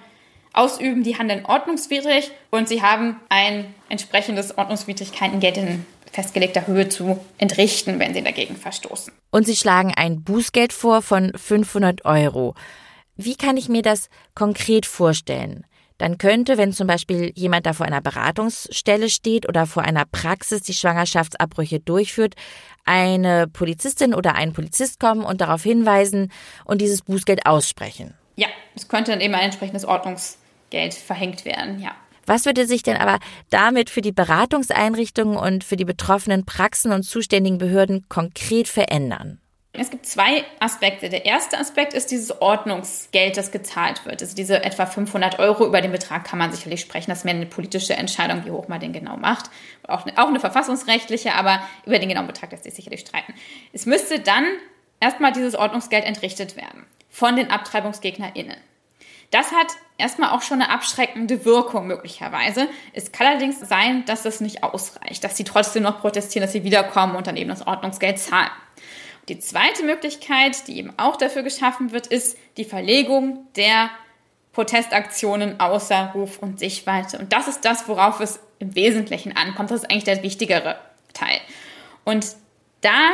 ausüben, 0.53 1.01
die 1.01 1.17
handeln 1.17 1.43
ordnungswidrig 1.43 2.31
und 2.51 2.69
sie 2.69 2.83
haben 2.83 3.19
ein 3.29 3.73
entsprechendes 3.89 4.55
Ordnungswidrigkeitengeld 4.55 5.57
in 5.57 5.85
festgelegter 6.11 6.67
Höhe 6.67 6.89
zu 6.89 7.19
entrichten, 7.39 7.99
wenn 7.99 8.13
sie 8.13 8.21
dagegen 8.21 8.55
verstoßen. 8.55 9.11
Und 9.31 9.47
Sie 9.47 9.55
schlagen 9.55 9.93
ein 9.95 10.23
Bußgeld 10.23 10.71
vor 10.71 11.01
von 11.01 11.33
500 11.35 12.05
Euro. 12.05 12.55
Wie 13.15 13.35
kann 13.35 13.57
ich 13.57 13.69
mir 13.69 13.81
das 13.81 14.09
konkret 14.33 14.85
vorstellen? 14.85 15.65
Dann 15.97 16.17
könnte, 16.17 16.57
wenn 16.57 16.73
zum 16.73 16.87
Beispiel 16.87 17.31
jemand 17.35 17.65
da 17.65 17.71
vor 17.71 17.85
einer 17.85 18.01
Beratungsstelle 18.01 19.09
steht 19.09 19.47
oder 19.47 19.65
vor 19.65 19.83
einer 19.83 20.03
Praxis 20.05 20.61
die 20.61 20.73
Schwangerschaftsabbrüche 20.73 21.79
durchführt, 21.79 22.35
eine 22.83 23.47
Polizistin 23.47 24.13
oder 24.13 24.35
ein 24.35 24.51
Polizist 24.51 24.99
kommen 24.99 25.23
und 25.23 25.39
darauf 25.39 25.63
hinweisen 25.63 26.31
und 26.65 26.81
dieses 26.81 27.01
Bußgeld 27.01 27.45
aussprechen. 27.45 28.13
Ja, 28.35 28.47
es 28.75 28.89
könnte 28.89 29.11
dann 29.11 29.21
eben 29.21 29.33
ein 29.33 29.45
entsprechendes 29.45 29.85
Ordnungsgeld 29.85 30.93
verhängt 30.93 31.45
werden, 31.45 31.79
ja. 31.79 31.95
Was 32.25 32.45
würde 32.45 32.65
sich 32.65 32.83
denn 32.83 32.97
aber 32.97 33.19
damit 33.51 33.89
für 33.89 34.01
die 34.01 34.11
Beratungseinrichtungen 34.11 35.37
und 35.37 35.63
für 35.63 35.75
die 35.75 35.85
betroffenen 35.85 36.43
Praxen 36.43 36.91
und 36.91 37.03
zuständigen 37.03 37.59
Behörden 37.59 38.09
konkret 38.09 38.67
verändern? 38.67 39.39
Es 39.79 39.89
gibt 39.89 40.05
zwei 40.05 40.43
Aspekte. 40.59 41.09
Der 41.09 41.25
erste 41.25 41.57
Aspekt 41.57 41.93
ist 41.93 42.11
dieses 42.11 42.41
Ordnungsgeld, 42.41 43.37
das 43.37 43.51
gezahlt 43.51 44.05
wird. 44.05 44.21
Also 44.21 44.35
diese 44.35 44.63
etwa 44.63 44.85
500 44.85 45.39
Euro, 45.39 45.65
über 45.65 45.81
den 45.81 45.91
Betrag 45.91 46.23
kann 46.23 46.39
man 46.39 46.51
sicherlich 46.51 46.81
sprechen. 46.81 47.09
Das 47.09 47.19
ist 47.19 47.25
mehr 47.25 47.33
eine 47.33 47.45
politische 47.45 47.95
Entscheidung, 47.95 48.45
wie 48.45 48.51
hoch 48.51 48.67
man 48.67 48.79
den 48.79 48.93
genau 48.93 49.17
macht. 49.17 49.49
Auch 49.87 50.05
eine, 50.05 50.17
auch 50.17 50.27
eine 50.27 50.39
verfassungsrechtliche, 50.39 51.33
aber 51.33 51.61
über 51.85 51.99
den 51.99 52.09
genauen 52.09 52.27
Betrag 52.27 52.51
lässt 52.51 52.63
sich 52.63 52.75
sicherlich 52.75 53.01
streiten. 53.01 53.33
Es 53.73 53.85
müsste 53.85 54.19
dann 54.19 54.45
erstmal 54.99 55.31
dieses 55.31 55.55
Ordnungsgeld 55.55 56.05
entrichtet 56.05 56.55
werden 56.55 56.85
von 57.09 57.35
den 57.35 57.49
AbtreibungsgegnerInnen. 57.51 58.57
Das 59.31 59.51
hat 59.51 59.67
erstmal 59.97 60.31
auch 60.31 60.41
schon 60.41 60.61
eine 60.61 60.71
abschreckende 60.71 61.45
Wirkung 61.45 61.87
möglicherweise. 61.87 62.67
Es 62.93 63.11
kann 63.11 63.27
allerdings 63.27 63.59
sein, 63.59 64.05
dass 64.05 64.23
das 64.23 64.39
nicht 64.39 64.63
ausreicht, 64.63 65.23
dass 65.23 65.35
sie 65.37 65.43
trotzdem 65.43 65.83
noch 65.83 65.99
protestieren, 65.99 66.45
dass 66.45 66.53
sie 66.53 66.63
wiederkommen 66.63 67.15
und 67.15 67.27
dann 67.27 67.37
eben 67.37 67.49
das 67.49 67.65
Ordnungsgeld 67.65 68.19
zahlen. 68.19 68.51
Die 69.27 69.39
zweite 69.39 69.83
Möglichkeit, 69.83 70.67
die 70.67 70.77
eben 70.77 70.93
auch 70.97 71.15
dafür 71.15 71.43
geschaffen 71.43 71.91
wird, 71.91 72.07
ist 72.07 72.37
die 72.57 72.65
Verlegung 72.65 73.47
der 73.55 73.89
Protestaktionen 74.53 75.59
außer 75.59 76.11
Ruf 76.13 76.39
und 76.39 76.59
Sichtweite. 76.59 77.17
Und 77.17 77.33
das 77.33 77.47
ist 77.47 77.65
das, 77.65 77.87
worauf 77.87 78.19
es 78.19 78.39
im 78.59 78.75
Wesentlichen 78.75 79.35
ankommt. 79.35 79.71
Das 79.71 79.81
ist 79.81 79.91
eigentlich 79.91 80.05
der 80.05 80.23
wichtigere 80.23 80.79
Teil. 81.13 81.39
Und 82.03 82.35
da 82.81 83.11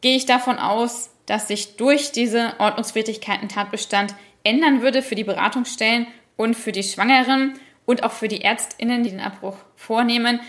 gehe 0.00 0.16
ich 0.16 0.26
davon 0.26 0.58
aus, 0.58 1.10
dass 1.24 1.48
sich 1.48 1.76
durch 1.76 2.12
diese 2.12 2.54
Ordnungswidrigkeiten 2.58 3.48
Tatbestand 3.48 4.14
ändern 4.44 4.82
würde 4.82 5.02
für 5.02 5.16
die 5.16 5.24
Beratungsstellen 5.24 6.06
und 6.36 6.54
für 6.54 6.70
die 6.70 6.84
Schwangeren 6.84 7.58
und 7.84 8.04
auch 8.04 8.12
für 8.12 8.28
die 8.28 8.42
Ärztinnen, 8.42 9.02
die 9.02 9.10
den 9.10 9.20
Abbruch 9.20 9.56
vornehmen, 9.74 10.40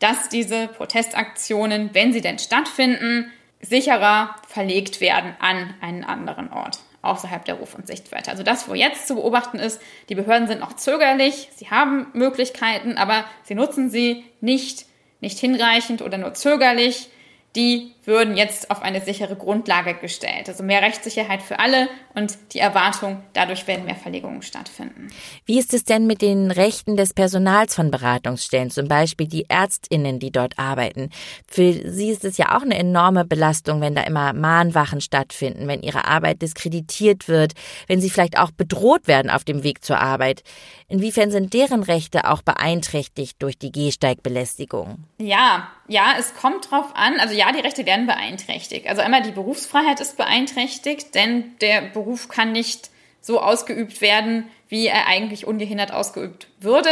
dass 0.00 0.28
diese 0.28 0.68
Protestaktionen, 0.68 1.90
wenn 1.92 2.12
sie 2.12 2.20
denn 2.20 2.38
stattfinden, 2.38 3.30
sicherer 3.64 4.36
verlegt 4.48 5.00
werden 5.00 5.34
an 5.40 5.74
einen 5.80 6.04
anderen 6.04 6.52
Ort 6.52 6.78
außerhalb 7.04 7.44
der 7.44 7.56
Ruf- 7.56 7.74
und 7.74 7.86
Sichtweite. 7.86 8.30
Also 8.30 8.42
das, 8.42 8.68
wo 8.68 8.74
jetzt 8.74 9.06
zu 9.06 9.16
beobachten 9.16 9.58
ist, 9.58 9.80
die 10.08 10.14
Behörden 10.14 10.48
sind 10.48 10.60
noch 10.60 10.74
zögerlich, 10.74 11.50
sie 11.54 11.70
haben 11.70 12.06
Möglichkeiten, 12.14 12.96
aber 12.96 13.24
sie 13.42 13.54
nutzen 13.54 13.90
sie 13.90 14.24
nicht, 14.40 14.86
nicht 15.20 15.38
hinreichend 15.38 16.02
oder 16.02 16.18
nur 16.18 16.34
zögerlich 16.34 17.08
die 17.56 17.93
würden 18.06 18.36
jetzt 18.36 18.70
auf 18.70 18.82
eine 18.82 19.00
sichere 19.00 19.36
Grundlage 19.36 19.94
gestellt. 19.94 20.48
Also 20.48 20.62
mehr 20.62 20.82
Rechtssicherheit 20.82 21.42
für 21.42 21.58
alle 21.58 21.88
und 22.14 22.36
die 22.52 22.58
Erwartung, 22.58 23.22
dadurch 23.32 23.66
werden 23.66 23.84
mehr 23.84 23.96
Verlegungen 23.96 24.42
stattfinden. 24.42 25.08
Wie 25.46 25.58
ist 25.58 25.74
es 25.74 25.84
denn 25.84 26.06
mit 26.06 26.22
den 26.22 26.50
Rechten 26.50 26.96
des 26.96 27.14
Personals 27.14 27.74
von 27.74 27.90
Beratungsstellen, 27.90 28.70
zum 28.70 28.88
Beispiel 28.88 29.26
die 29.26 29.46
Ärztinnen, 29.48 30.18
die 30.18 30.30
dort 30.30 30.58
arbeiten? 30.58 31.10
Für 31.48 31.72
sie 31.72 32.10
ist 32.10 32.24
es 32.24 32.36
ja 32.36 32.56
auch 32.56 32.62
eine 32.62 32.78
enorme 32.78 33.24
Belastung, 33.24 33.80
wenn 33.80 33.94
da 33.94 34.02
immer 34.02 34.32
Mahnwachen 34.32 35.00
stattfinden, 35.00 35.66
wenn 35.66 35.82
ihre 35.82 36.06
Arbeit 36.06 36.42
diskreditiert 36.42 37.28
wird, 37.28 37.52
wenn 37.86 38.00
sie 38.00 38.10
vielleicht 38.10 38.38
auch 38.38 38.50
bedroht 38.50 39.08
werden 39.08 39.30
auf 39.30 39.44
dem 39.44 39.62
Weg 39.62 39.84
zur 39.84 39.98
Arbeit. 39.98 40.42
Inwiefern 40.88 41.30
sind 41.30 41.54
deren 41.54 41.82
Rechte 41.82 42.30
auch 42.30 42.42
beeinträchtigt 42.42 43.42
durch 43.42 43.58
die 43.58 43.72
Gehsteigbelästigung? 43.72 45.04
Ja, 45.18 45.68
ja, 45.88 46.14
es 46.18 46.34
kommt 46.34 46.70
drauf 46.70 46.92
an. 46.94 47.18
Also 47.20 47.34
ja, 47.34 47.52
die 47.52 47.60
Rechte 47.60 47.84
werden 47.86 47.93
beeinträchtigt. 48.06 48.88
Also 48.88 49.02
einmal 49.02 49.22
die 49.22 49.30
Berufsfreiheit 49.30 50.00
ist 50.00 50.16
beeinträchtigt, 50.16 51.14
denn 51.14 51.56
der 51.60 51.80
Beruf 51.82 52.28
kann 52.28 52.52
nicht 52.52 52.90
so 53.20 53.40
ausgeübt 53.40 54.00
werden, 54.00 54.48
wie 54.68 54.86
er 54.86 55.06
eigentlich 55.06 55.46
ungehindert 55.46 55.92
ausgeübt 55.92 56.48
würde. 56.60 56.90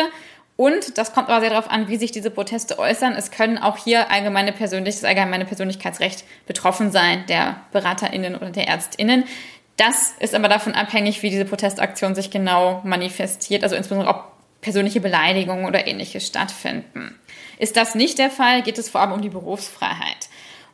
Und 0.57 0.97
das 0.99 1.13
kommt 1.13 1.29
aber 1.29 1.41
sehr 1.41 1.51
darauf 1.51 1.71
an, 1.71 1.89
wie 1.89 1.97
sich 1.97 2.13
diese 2.13 2.31
Proteste 2.31 2.79
äußern. 2.79 3.15
Es 3.15 3.31
können 3.31 3.59
auch 3.59 3.77
hier 3.77 4.11
allgemeine 4.11 4.53
Persönlich 4.53 4.95
das 4.95 5.05
allgemeine 5.05 5.45
Persönlichkeitsrecht 5.45 6.25
betroffen 6.47 6.93
sein, 6.93 7.25
der 7.29 7.57
BeraterInnen 7.73 8.37
oder 8.37 8.51
der 8.51 8.69
ÄrztInnen. 8.69 9.25
Das 9.77 10.15
ist 10.21 10.35
aber 10.35 10.49
davon 10.49 10.75
abhängig, 10.75 11.23
wie 11.23 11.31
diese 11.31 11.45
Protestaktion 11.45 12.15
sich 12.15 12.31
genau 12.31 12.81
manifestiert, 12.85 13.63
also 13.65 13.75
insbesondere 13.75 14.11
ob 14.11 14.33
persönliche 14.61 15.01
Beleidigungen 15.01 15.65
oder 15.65 15.87
ähnliches 15.87 16.27
stattfinden. 16.27 17.19
Ist 17.59 17.77
das 17.77 17.95
nicht 17.95 18.19
der 18.19 18.31
Fall, 18.31 18.63
geht 18.63 18.79
es 18.79 18.89
vor 18.89 19.01
allem 19.01 19.13
um 19.13 19.23
die 19.23 19.29
Berufsfreiheit. 19.29 20.22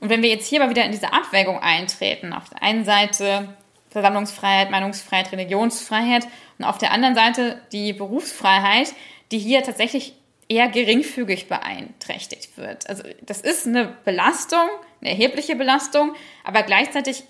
Und 0.01 0.11
wenn 0.11 0.23
wir 0.23 0.29
jetzt 0.29 0.47
hier 0.47 0.61
aber 0.61 0.71
wieder 0.71 0.85
in 0.85 0.93
diese 0.93 1.13
Abwägung 1.13 1.59
eintreten, 1.59 2.33
auf 2.33 2.49
der 2.51 2.63
einen 2.63 2.85
Seite 2.85 3.55
Versammlungsfreiheit, 3.91 4.71
Meinungsfreiheit, 4.71 5.33
Religionsfreiheit 5.33 6.27
und 6.59 6.65
auf 6.65 6.79
der 6.79 6.93
anderen 6.93 7.15
Seite 7.15 7.61
die 7.73 7.93
Berufsfreiheit, 7.93 8.93
die 9.33 9.39
hier 9.39 9.63
tatsächlich 9.63 10.15
eher 10.49 10.69
geringfügig 10.69 11.49
beeinträchtigt 11.49 12.57
wird. 12.57 12.89
Also 12.89 13.03
das 13.23 13.41
ist 13.41 13.67
eine 13.67 13.97
Belastung, 14.05 14.69
eine 15.01 15.11
erhebliche 15.11 15.57
Belastung, 15.57 16.15
aber 16.45 16.63
gleichzeitig 16.63 17.25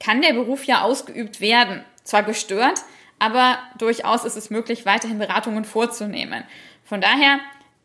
kann 0.00 0.20
der 0.20 0.32
Beruf 0.32 0.64
ja 0.64 0.82
ausgeübt 0.82 1.40
werden. 1.40 1.84
Zwar 2.02 2.22
gestört, 2.22 2.80
aber 3.18 3.58
durchaus 3.78 4.24
ist 4.24 4.36
es 4.36 4.50
möglich, 4.50 4.84
weiterhin 4.84 5.18
Beratungen 5.18 5.64
vorzunehmen. 5.64 6.44
Von 6.84 7.00
daher 7.00 7.40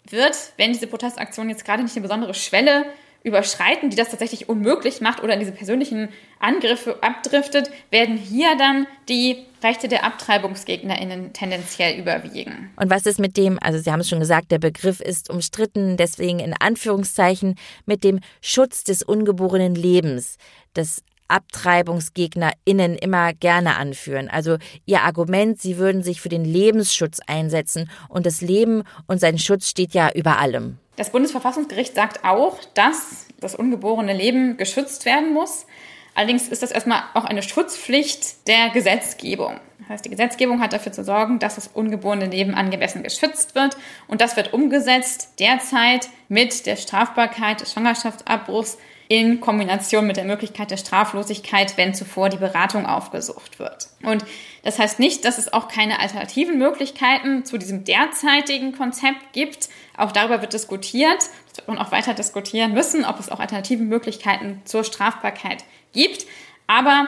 wird, 0.09 0.35
wenn 0.57 0.73
diese 0.73 0.87
Protestaktion 0.87 1.49
jetzt 1.49 1.65
gerade 1.65 1.83
nicht 1.83 1.95
eine 1.95 2.01
besondere 2.01 2.33
Schwelle 2.33 2.85
überschreiten, 3.23 3.89
die 3.89 3.95
das 3.95 4.09
tatsächlich 4.09 4.49
unmöglich 4.49 5.01
macht 5.01 5.23
oder 5.23 5.33
in 5.33 5.39
diese 5.39 5.51
persönlichen 5.51 6.09
Angriffe 6.39 7.01
abdriftet, 7.03 7.69
werden 7.91 8.17
hier 8.17 8.57
dann 8.57 8.87
die 9.09 9.45
Rechte 9.63 9.87
der 9.87 10.03
AbtreibungsgegnerInnen 10.05 11.33
tendenziell 11.33 11.99
überwiegen. 11.99 12.71
Und 12.77 12.89
was 12.89 13.05
ist 13.05 13.19
mit 13.19 13.37
dem, 13.37 13.59
also 13.61 13.77
Sie 13.77 13.91
haben 13.91 13.99
es 13.99 14.09
schon 14.09 14.19
gesagt, 14.19 14.51
der 14.51 14.57
Begriff 14.57 14.99
ist 14.99 15.29
umstritten, 15.29 15.97
deswegen 15.97 16.39
in 16.39 16.55
Anführungszeichen 16.59 17.55
mit 17.85 18.03
dem 18.03 18.19
Schutz 18.41 18.83
des 18.83 19.03
ungeborenen 19.03 19.75
Lebens, 19.75 20.37
das 20.73 21.03
AbtreibungsgegnerInnen 21.27 22.95
immer 22.95 23.33
gerne 23.33 23.77
anführen. 23.77 24.29
Also 24.29 24.57
ihr 24.85 25.01
Argument, 25.01 25.61
sie 25.61 25.77
würden 25.77 26.03
sich 26.03 26.21
für 26.21 26.29
den 26.29 26.43
Lebensschutz 26.43 27.19
einsetzen 27.25 27.89
und 28.09 28.25
das 28.25 28.41
Leben 28.41 28.83
und 29.07 29.19
sein 29.19 29.37
Schutz 29.37 29.69
steht 29.69 29.93
ja 29.93 30.11
über 30.13 30.39
allem. 30.39 30.77
Das 30.95 31.11
Bundesverfassungsgericht 31.11 31.95
sagt 31.95 32.23
auch, 32.25 32.57
dass 32.73 33.25
das 33.39 33.55
ungeborene 33.55 34.13
Leben 34.13 34.57
geschützt 34.57 35.05
werden 35.05 35.33
muss. 35.33 35.65
Allerdings 36.13 36.49
ist 36.49 36.61
das 36.61 36.71
erstmal 36.71 37.03
auch 37.13 37.25
eine 37.25 37.41
Schutzpflicht 37.41 38.47
der 38.47 38.69
Gesetzgebung. 38.69 39.59
Das 39.79 39.89
heißt, 39.89 40.05
die 40.05 40.09
Gesetzgebung 40.09 40.61
hat 40.61 40.73
dafür 40.73 40.91
zu 40.91 41.03
sorgen, 41.03 41.39
dass 41.39 41.55
das 41.55 41.67
ungeborene 41.67 42.25
Leben 42.25 42.53
angemessen 42.53 43.03
geschützt 43.03 43.55
wird. 43.55 43.77
Und 44.07 44.21
das 44.21 44.35
wird 44.35 44.53
umgesetzt 44.53 45.39
derzeit 45.39 46.09
mit 46.27 46.65
der 46.65 46.75
Strafbarkeit 46.75 47.61
des 47.61 47.73
Schwangerschaftsabbruchs 47.73 48.77
in 49.07 49.41
Kombination 49.41 50.07
mit 50.07 50.17
der 50.17 50.23
Möglichkeit 50.23 50.71
der 50.71 50.77
Straflosigkeit, 50.77 51.75
wenn 51.77 51.93
zuvor 51.93 52.29
die 52.29 52.37
Beratung 52.37 52.85
aufgesucht 52.85 53.59
wird. 53.59 53.89
Und 54.03 54.23
das 54.63 54.77
heißt 54.77 54.99
nicht, 54.99 55.25
dass 55.25 55.37
es 55.37 55.53
auch 55.53 55.67
keine 55.67 55.99
alternativen 55.99 56.57
Möglichkeiten 56.57 57.45
zu 57.45 57.57
diesem 57.57 57.83
derzeitigen 57.83 58.73
Konzept 58.73 59.33
gibt. 59.33 59.69
Auch 59.97 60.11
darüber 60.11 60.41
wird 60.41 60.53
diskutiert. 60.53 61.17
Das 61.49 61.57
wird 61.57 61.67
man 61.67 61.79
auch 61.79 61.91
weiter 61.91 62.13
diskutieren 62.13 62.73
müssen, 62.73 63.03
ob 63.03 63.19
es 63.19 63.29
auch 63.29 63.39
alternative 63.39 63.83
Möglichkeiten 63.83 64.61
zur 64.65 64.83
Strafbarkeit 64.83 65.63
gibt. 65.93 66.27
Aber 66.67 67.07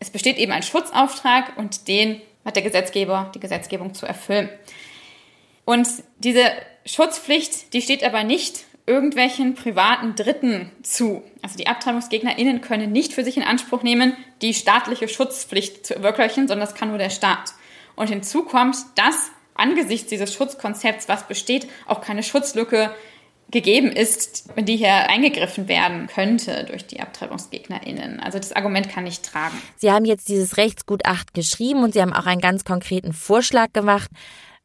es 0.00 0.10
besteht 0.10 0.38
eben 0.38 0.52
ein 0.52 0.62
Schutzauftrag 0.62 1.56
und 1.56 1.88
den 1.88 2.20
hat 2.44 2.56
der 2.56 2.62
Gesetzgeber, 2.62 3.30
die 3.34 3.40
Gesetzgebung 3.40 3.94
zu 3.94 4.06
erfüllen. 4.06 4.48
Und 5.64 5.86
diese 6.18 6.50
Schutzpflicht, 6.84 7.72
die 7.74 7.82
steht 7.82 8.02
aber 8.02 8.24
nicht 8.24 8.64
irgendwelchen 8.88 9.54
privaten 9.54 10.14
Dritten 10.14 10.72
zu. 10.82 11.22
Also 11.42 11.56
die 11.56 11.66
AbtreibungsgegnerInnen 11.66 12.60
können 12.60 12.90
nicht 12.90 13.12
für 13.12 13.22
sich 13.22 13.36
in 13.36 13.42
Anspruch 13.42 13.82
nehmen, 13.82 14.16
die 14.42 14.54
staatliche 14.54 15.08
Schutzpflicht 15.08 15.86
zu 15.86 15.94
verwirklichen, 15.94 16.48
sondern 16.48 16.66
das 16.66 16.74
kann 16.74 16.88
nur 16.88 16.98
der 16.98 17.10
Staat. 17.10 17.52
Und 17.94 18.08
hinzu 18.08 18.44
kommt, 18.44 18.76
dass 18.96 19.30
angesichts 19.54 20.08
dieses 20.08 20.32
Schutzkonzepts, 20.32 21.08
was 21.08 21.28
besteht, 21.28 21.68
auch 21.86 22.00
keine 22.00 22.22
Schutzlücke 22.22 22.90
gegeben 23.50 23.90
ist, 23.90 24.50
die 24.58 24.76
hier 24.76 25.08
eingegriffen 25.08 25.68
werden 25.68 26.06
könnte 26.06 26.64
durch 26.64 26.86
die 26.86 27.00
AbtreibungsgegnerInnen. 27.00 28.20
Also 28.20 28.38
das 28.38 28.52
Argument 28.52 28.90
kann 28.90 29.06
ich 29.06 29.20
tragen. 29.20 29.56
Sie 29.76 29.90
haben 29.90 30.04
jetzt 30.04 30.28
dieses 30.28 30.58
Rechtsgutachten 30.58 31.32
geschrieben 31.34 31.82
und 31.82 31.94
Sie 31.94 32.02
haben 32.02 32.12
auch 32.12 32.26
einen 32.26 32.42
ganz 32.42 32.64
konkreten 32.64 33.12
Vorschlag 33.12 33.72
gemacht. 33.72 34.10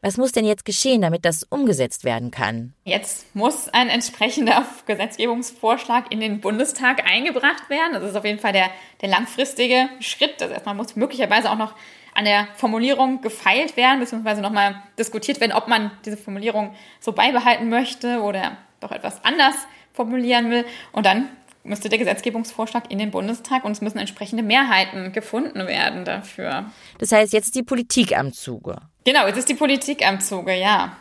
Was 0.03 0.17
muss 0.17 0.33
denn 0.33 0.43
jetzt 0.43 0.65
geschehen, 0.65 1.01
damit 1.01 1.23
das 1.23 1.43
umgesetzt 1.43 2.03
werden 2.03 2.29
kann? 2.29 2.73
Jetzt 2.83 3.33
muss 3.33 3.69
ein 3.69 3.87
entsprechender 3.87 4.65
Gesetzgebungsvorschlag 4.85 6.11
in 6.11 6.19
den 6.19 6.41
Bundestag 6.41 7.09
eingebracht 7.09 7.69
werden. 7.69 7.93
Das 7.93 8.03
ist 8.03 8.17
auf 8.17 8.25
jeden 8.25 8.39
Fall 8.39 8.51
der, 8.51 8.69
der 9.01 9.07
langfristige 9.07 9.87
Schritt. 10.01 10.41
Also 10.41 10.53
erstmal 10.53 10.75
muss 10.75 10.97
möglicherweise 10.97 11.49
auch 11.49 11.57
noch 11.57 11.73
an 12.13 12.25
der 12.25 12.49
Formulierung 12.55 13.21
gefeilt 13.21 13.77
werden, 13.77 14.01
beziehungsweise 14.01 14.41
nochmal 14.41 14.83
diskutiert 14.99 15.39
werden, 15.39 15.53
ob 15.53 15.69
man 15.69 15.89
diese 16.03 16.17
Formulierung 16.17 16.75
so 16.99 17.13
beibehalten 17.13 17.69
möchte 17.69 18.21
oder 18.23 18.57
doch 18.81 18.91
etwas 18.91 19.23
anders 19.23 19.55
formulieren 19.93 20.51
will. 20.51 20.65
Und 20.91 21.05
dann 21.05 21.29
müsste 21.63 21.89
der 21.89 21.99
Gesetzgebungsvorschlag 21.99 22.91
in 22.91 22.97
den 22.97 23.11
Bundestag 23.11 23.63
und 23.63 23.71
es 23.71 23.81
müssen 23.81 23.97
entsprechende 23.97 24.43
Mehrheiten 24.43 25.13
gefunden 25.13 25.67
werden 25.67 26.05
dafür. 26.05 26.71
Das 26.99 27.11
heißt, 27.11 27.33
jetzt 27.33 27.45
ist 27.45 27.55
die 27.55 27.63
Politik 27.63 28.17
am 28.17 28.33
Zuge. 28.33 28.77
Genau, 29.05 29.27
jetzt 29.27 29.37
ist 29.37 29.49
die 29.49 29.55
Politik 29.55 30.05
am 30.05 30.19
Zuge, 30.19 30.53
ja. 30.53 30.97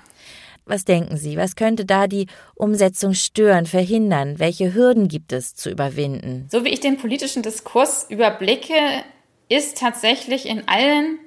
Was 0.65 0.85
denken 0.85 1.17
Sie, 1.17 1.37
was 1.37 1.57
könnte 1.57 1.85
da 1.85 2.07
die 2.07 2.29
Umsetzung 2.55 3.15
stören, 3.15 3.67
verhindern? 3.67 4.39
Welche 4.39 4.75
Hürden 4.75 5.09
gibt 5.09 5.33
es 5.33 5.55
zu 5.55 5.71
überwinden? 5.71 6.47
So 6.51 6.65
wie 6.65 6.69
ich 6.69 6.81
den 6.81 6.99
politischen 6.99 7.43
Diskurs 7.43 8.07
überblicke, 8.09 8.75
ist 9.49 9.79
tatsächlich 9.79 10.47
in 10.47 10.69
allen 10.69 11.19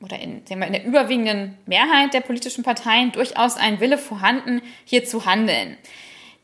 oder 0.00 0.20
in, 0.20 0.42
wir, 0.48 0.66
in 0.66 0.72
der 0.72 0.84
überwiegenden 0.84 1.56
Mehrheit 1.66 2.14
der 2.14 2.20
politischen 2.20 2.62
Parteien 2.62 3.10
durchaus 3.12 3.56
ein 3.56 3.80
Wille 3.80 3.98
vorhanden, 3.98 4.62
hier 4.84 5.04
zu 5.04 5.26
handeln. 5.26 5.76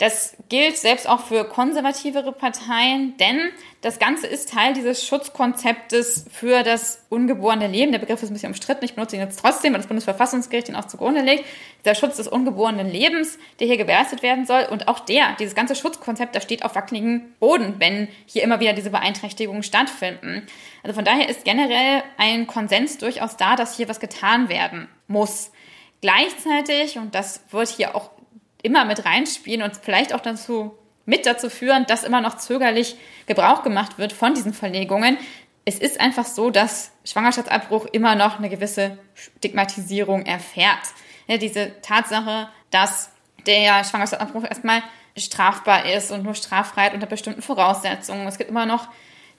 Das 0.00 0.34
gilt 0.48 0.78
selbst 0.78 1.06
auch 1.06 1.20
für 1.20 1.44
konservativere 1.44 2.32
Parteien, 2.32 3.18
denn 3.18 3.50
das 3.82 3.98
Ganze 3.98 4.26
ist 4.26 4.48
Teil 4.48 4.72
dieses 4.72 5.06
Schutzkonzeptes 5.06 6.24
für 6.32 6.62
das 6.62 7.04
ungeborene 7.10 7.66
Leben. 7.66 7.92
Der 7.92 7.98
Begriff 7.98 8.22
ist 8.22 8.30
ein 8.30 8.32
bisschen 8.32 8.48
umstritten, 8.48 8.82
ich 8.82 8.94
benutze 8.94 9.16
ihn 9.16 9.20
jetzt 9.20 9.38
trotzdem, 9.40 9.74
weil 9.74 9.80
das 9.80 9.88
Bundesverfassungsgericht 9.88 10.70
ihn 10.70 10.74
auch 10.74 10.86
zugrunde 10.86 11.20
legt. 11.20 11.44
Der 11.84 11.94
Schutz 11.94 12.16
des 12.16 12.28
ungeborenen 12.28 12.90
Lebens, 12.90 13.38
der 13.58 13.66
hier 13.66 13.76
gewährleistet 13.76 14.22
werden 14.22 14.46
soll. 14.46 14.66
Und 14.70 14.88
auch 14.88 15.00
der, 15.00 15.36
dieses 15.38 15.54
ganze 15.54 15.74
Schutzkonzept, 15.74 16.34
das 16.34 16.44
steht 16.44 16.64
auf 16.64 16.74
wackeligen 16.74 17.34
Boden, 17.38 17.74
wenn 17.76 18.08
hier 18.24 18.42
immer 18.42 18.58
wieder 18.58 18.72
diese 18.72 18.88
Beeinträchtigungen 18.88 19.62
stattfinden. 19.62 20.46
Also 20.82 20.94
von 20.94 21.04
daher 21.04 21.28
ist 21.28 21.44
generell 21.44 22.02
ein 22.16 22.46
Konsens 22.46 22.96
durchaus 22.96 23.36
da, 23.36 23.54
dass 23.54 23.76
hier 23.76 23.90
was 23.90 24.00
getan 24.00 24.48
werden 24.48 24.88
muss. 25.08 25.52
Gleichzeitig, 26.00 26.96
und 26.96 27.14
das 27.14 27.44
wird 27.50 27.68
hier 27.68 27.94
auch 27.94 28.08
immer 28.62 28.84
mit 28.84 29.04
reinspielen 29.04 29.62
und 29.62 29.76
vielleicht 29.76 30.14
auch 30.14 30.20
dazu 30.20 30.76
mit 31.06 31.26
dazu 31.26 31.50
führen, 31.50 31.86
dass 31.86 32.04
immer 32.04 32.20
noch 32.20 32.36
zögerlich 32.36 32.96
Gebrauch 33.26 33.62
gemacht 33.62 33.98
wird 33.98 34.12
von 34.12 34.34
diesen 34.34 34.52
Verlegungen. 34.52 35.18
Es 35.64 35.78
ist 35.78 36.00
einfach 36.00 36.24
so, 36.24 36.50
dass 36.50 36.92
Schwangerschaftsabbruch 37.04 37.86
immer 37.86 38.14
noch 38.14 38.38
eine 38.38 38.48
gewisse 38.48 38.98
Stigmatisierung 39.14 40.24
erfährt. 40.24 40.78
Ja, 41.26 41.36
diese 41.36 41.80
Tatsache, 41.82 42.48
dass 42.70 43.10
der 43.46 43.84
Schwangerschaftsabbruch 43.84 44.44
erstmal 44.44 44.82
strafbar 45.16 45.86
ist 45.86 46.12
und 46.12 46.22
nur 46.22 46.34
Straffreiheit 46.34 46.94
unter 46.94 47.06
bestimmten 47.06 47.42
Voraussetzungen. 47.42 48.26
Es 48.26 48.38
gibt 48.38 48.50
immer 48.50 48.66
noch 48.66 48.88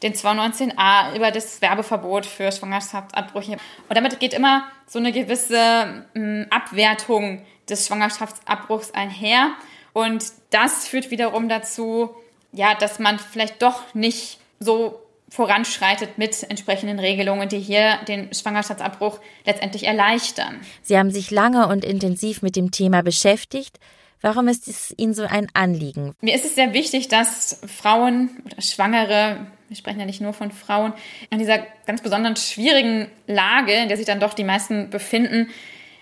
den 0.04 0.14
219a 0.14 1.16
über 1.16 1.32
das 1.32 1.62
Werbeverbot 1.62 2.26
für 2.26 2.52
Schwangerschaftsabbrüche. 2.52 3.54
Und 3.54 3.96
damit 3.96 4.20
geht 4.20 4.34
immer 4.34 4.68
so 4.88 5.00
eine 5.00 5.12
gewisse 5.12 6.06
hm, 6.14 6.48
Abwertung 6.50 7.46
des 7.70 7.88
Schwangerschaftsabbruchs 7.88 8.92
einher. 8.92 9.52
Und 9.94 10.26
das 10.50 10.88
führt 10.88 11.12
wiederum 11.12 11.50
dazu, 11.50 12.10
ja, 12.52 12.76
dass 12.76 13.00
man 13.00 13.20
vielleicht 13.20 13.62
doch 13.62 13.94
nicht 13.94 14.40
so 14.60 15.00
voranschreitet 15.30 16.18
mit 16.18 16.44
entsprechenden 16.50 17.00
Regelungen, 17.00 17.48
die 17.48 17.60
hier 17.60 18.00
den 18.08 18.34
Schwangerschaftsabbruch 18.34 19.20
letztendlich 19.46 19.86
erleichtern. 19.86 20.60
Sie 20.82 20.98
haben 20.98 21.10
sich 21.10 21.32
lange 21.32 21.68
und 21.68 21.86
intensiv 21.86 22.42
mit 22.42 22.58
dem 22.58 22.72
Thema 22.72 23.02
beschäftigt. 23.02 23.80
Warum 24.20 24.50
ist 24.50 24.68
es 24.68 24.94
Ihnen 24.98 25.14
so 25.14 25.24
ein 25.24 25.48
Anliegen? 25.54 26.14
Mir 26.22 26.36
ist 26.36 26.46
es 26.46 26.56
sehr 26.56 26.74
wichtig, 26.74 27.08
dass 27.08 27.62
Frauen 27.66 28.30
oder 28.46 28.62
Schwangere, 28.62 29.48
wir 29.68 29.78
sprechen 29.78 30.00
ja 30.00 30.06
nicht 30.06 30.22
nur 30.22 30.34
von 30.34 30.52
Frauen, 30.52 30.94
in 31.32 31.40
dieser 31.40 31.60
ganz 31.88 32.02
besonderen 32.02 32.36
schwierigen 32.36 33.08
Lage, 33.26 33.74
in 33.74 33.88
der 33.88 33.98
sich 33.98 34.06
dann 34.06 34.20
doch 34.20 34.34
die 34.34 34.44
meisten 34.44 34.90
befinden, 34.90 35.50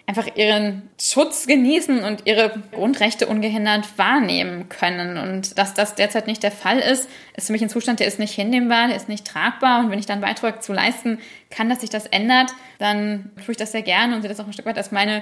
einfach 0.09 0.35
ihren 0.35 0.89
Schutz 0.99 1.45
genießen 1.45 2.03
und 2.03 2.25
ihre 2.25 2.63
Grundrechte 2.71 3.27
ungehindert 3.27 3.85
wahrnehmen 3.97 4.67
können. 4.67 5.19
Und 5.19 5.59
dass 5.59 5.75
das 5.75 5.93
derzeit 5.93 6.25
nicht 6.25 6.41
der 6.41 6.51
Fall 6.51 6.79
ist, 6.79 7.07
ist 7.37 7.45
für 7.45 7.53
mich 7.53 7.61
ein 7.61 7.69
Zustand, 7.69 7.99
der 7.99 8.07
ist 8.07 8.17
nicht 8.17 8.33
hinnehmbar, 8.33 8.87
der 8.87 8.95
ist 8.95 9.07
nicht 9.07 9.27
tragbar. 9.27 9.81
Und 9.81 9.91
wenn 9.91 9.99
ich 9.99 10.07
dann 10.07 10.19
Beitrag 10.19 10.63
zu 10.63 10.73
leisten 10.73 11.19
kann, 11.51 11.69
dass 11.69 11.81
sich 11.81 11.91
das 11.91 12.07
ändert, 12.07 12.55
dann 12.79 13.29
tue 13.45 13.51
ich 13.51 13.57
das 13.57 13.71
sehr 13.71 13.83
gerne 13.83 14.15
und 14.15 14.23
sehe 14.23 14.29
das 14.29 14.39
auch 14.39 14.47
ein 14.47 14.53
Stück 14.53 14.65
weit 14.65 14.79
als 14.79 14.91
meine 14.91 15.21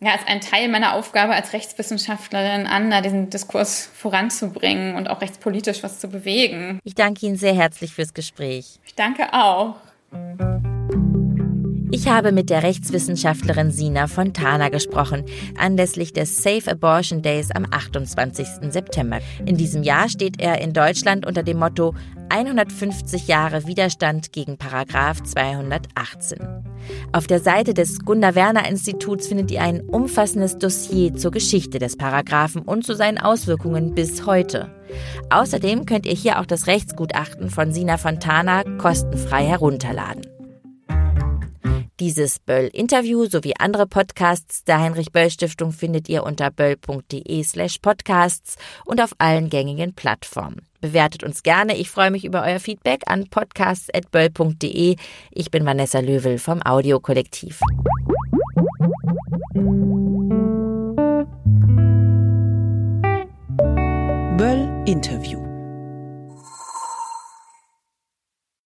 ja, 0.00 0.12
als 0.12 0.26
ein 0.28 0.40
Teil 0.40 0.68
meiner 0.68 0.94
Aufgabe 0.94 1.34
als 1.34 1.52
Rechtswissenschaftlerin 1.52 2.68
an, 2.68 2.88
da 2.88 3.00
diesen 3.00 3.30
Diskurs 3.30 3.90
voranzubringen 3.94 4.94
und 4.94 5.10
auch 5.10 5.20
rechtspolitisch 5.20 5.82
was 5.82 5.98
zu 5.98 6.06
bewegen. 6.06 6.78
Ich 6.84 6.94
danke 6.94 7.26
Ihnen 7.26 7.36
sehr 7.36 7.54
herzlich 7.54 7.94
fürs 7.94 8.14
Gespräch. 8.14 8.78
Ich 8.86 8.94
danke 8.94 9.32
auch. 9.32 9.74
Ich 11.90 12.06
habe 12.06 12.32
mit 12.32 12.50
der 12.50 12.62
Rechtswissenschaftlerin 12.62 13.70
Sina 13.70 14.08
Fontana 14.08 14.68
gesprochen, 14.68 15.24
anlässlich 15.56 16.12
des 16.12 16.42
Safe 16.42 16.70
Abortion 16.70 17.22
Days 17.22 17.50
am 17.50 17.64
28. 17.70 18.46
September. 18.70 19.20
In 19.46 19.56
diesem 19.56 19.82
Jahr 19.82 20.10
steht 20.10 20.38
er 20.38 20.60
in 20.60 20.74
Deutschland 20.74 21.26
unter 21.26 21.42
dem 21.42 21.58
Motto 21.58 21.94
150 22.28 23.26
Jahre 23.26 23.66
Widerstand 23.66 24.32
gegen 24.32 24.58
Paragraph 24.58 25.22
218. 25.22 26.38
Auf 27.12 27.26
der 27.26 27.40
Seite 27.40 27.72
des 27.72 28.00
Gunda 28.00 28.34
Werner 28.34 28.68
Instituts 28.68 29.26
findet 29.26 29.50
ihr 29.50 29.62
ein 29.62 29.80
umfassendes 29.80 30.58
Dossier 30.58 31.14
zur 31.14 31.30
Geschichte 31.30 31.78
des 31.78 31.96
Paragraphen 31.96 32.62
und 32.62 32.84
zu 32.84 32.94
seinen 32.94 33.16
Auswirkungen 33.16 33.94
bis 33.94 34.26
heute. 34.26 34.70
Außerdem 35.30 35.86
könnt 35.86 36.04
ihr 36.04 36.14
hier 36.14 36.38
auch 36.38 36.46
das 36.46 36.66
Rechtsgutachten 36.66 37.48
von 37.48 37.72
Sina 37.72 37.96
Fontana 37.96 38.62
kostenfrei 38.76 39.46
herunterladen. 39.46 40.37
Dieses 42.00 42.38
Böll-Interview 42.38 43.26
sowie 43.26 43.54
andere 43.58 43.88
Podcasts 43.88 44.62
der 44.62 44.78
Heinrich-Böll-Stiftung 44.78 45.72
findet 45.72 46.08
ihr 46.08 46.22
unter 46.22 46.52
böll.de 46.52 47.42
slash 47.42 47.78
podcasts 47.78 48.56
und 48.84 49.00
auf 49.00 49.10
allen 49.18 49.50
gängigen 49.50 49.94
Plattformen. 49.94 50.62
Bewertet 50.80 51.24
uns 51.24 51.42
gerne. 51.42 51.76
Ich 51.76 51.90
freue 51.90 52.12
mich 52.12 52.24
über 52.24 52.44
euer 52.44 52.60
Feedback 52.60 53.02
an 53.06 53.26
podcasts.böll.de. 53.28 54.94
Ich 55.32 55.50
bin 55.50 55.66
Vanessa 55.66 55.98
Löwel 55.98 56.38
vom 56.38 56.62
Audiokollektiv. 56.62 57.58
Böll 64.36 64.84
Interview 64.86 65.47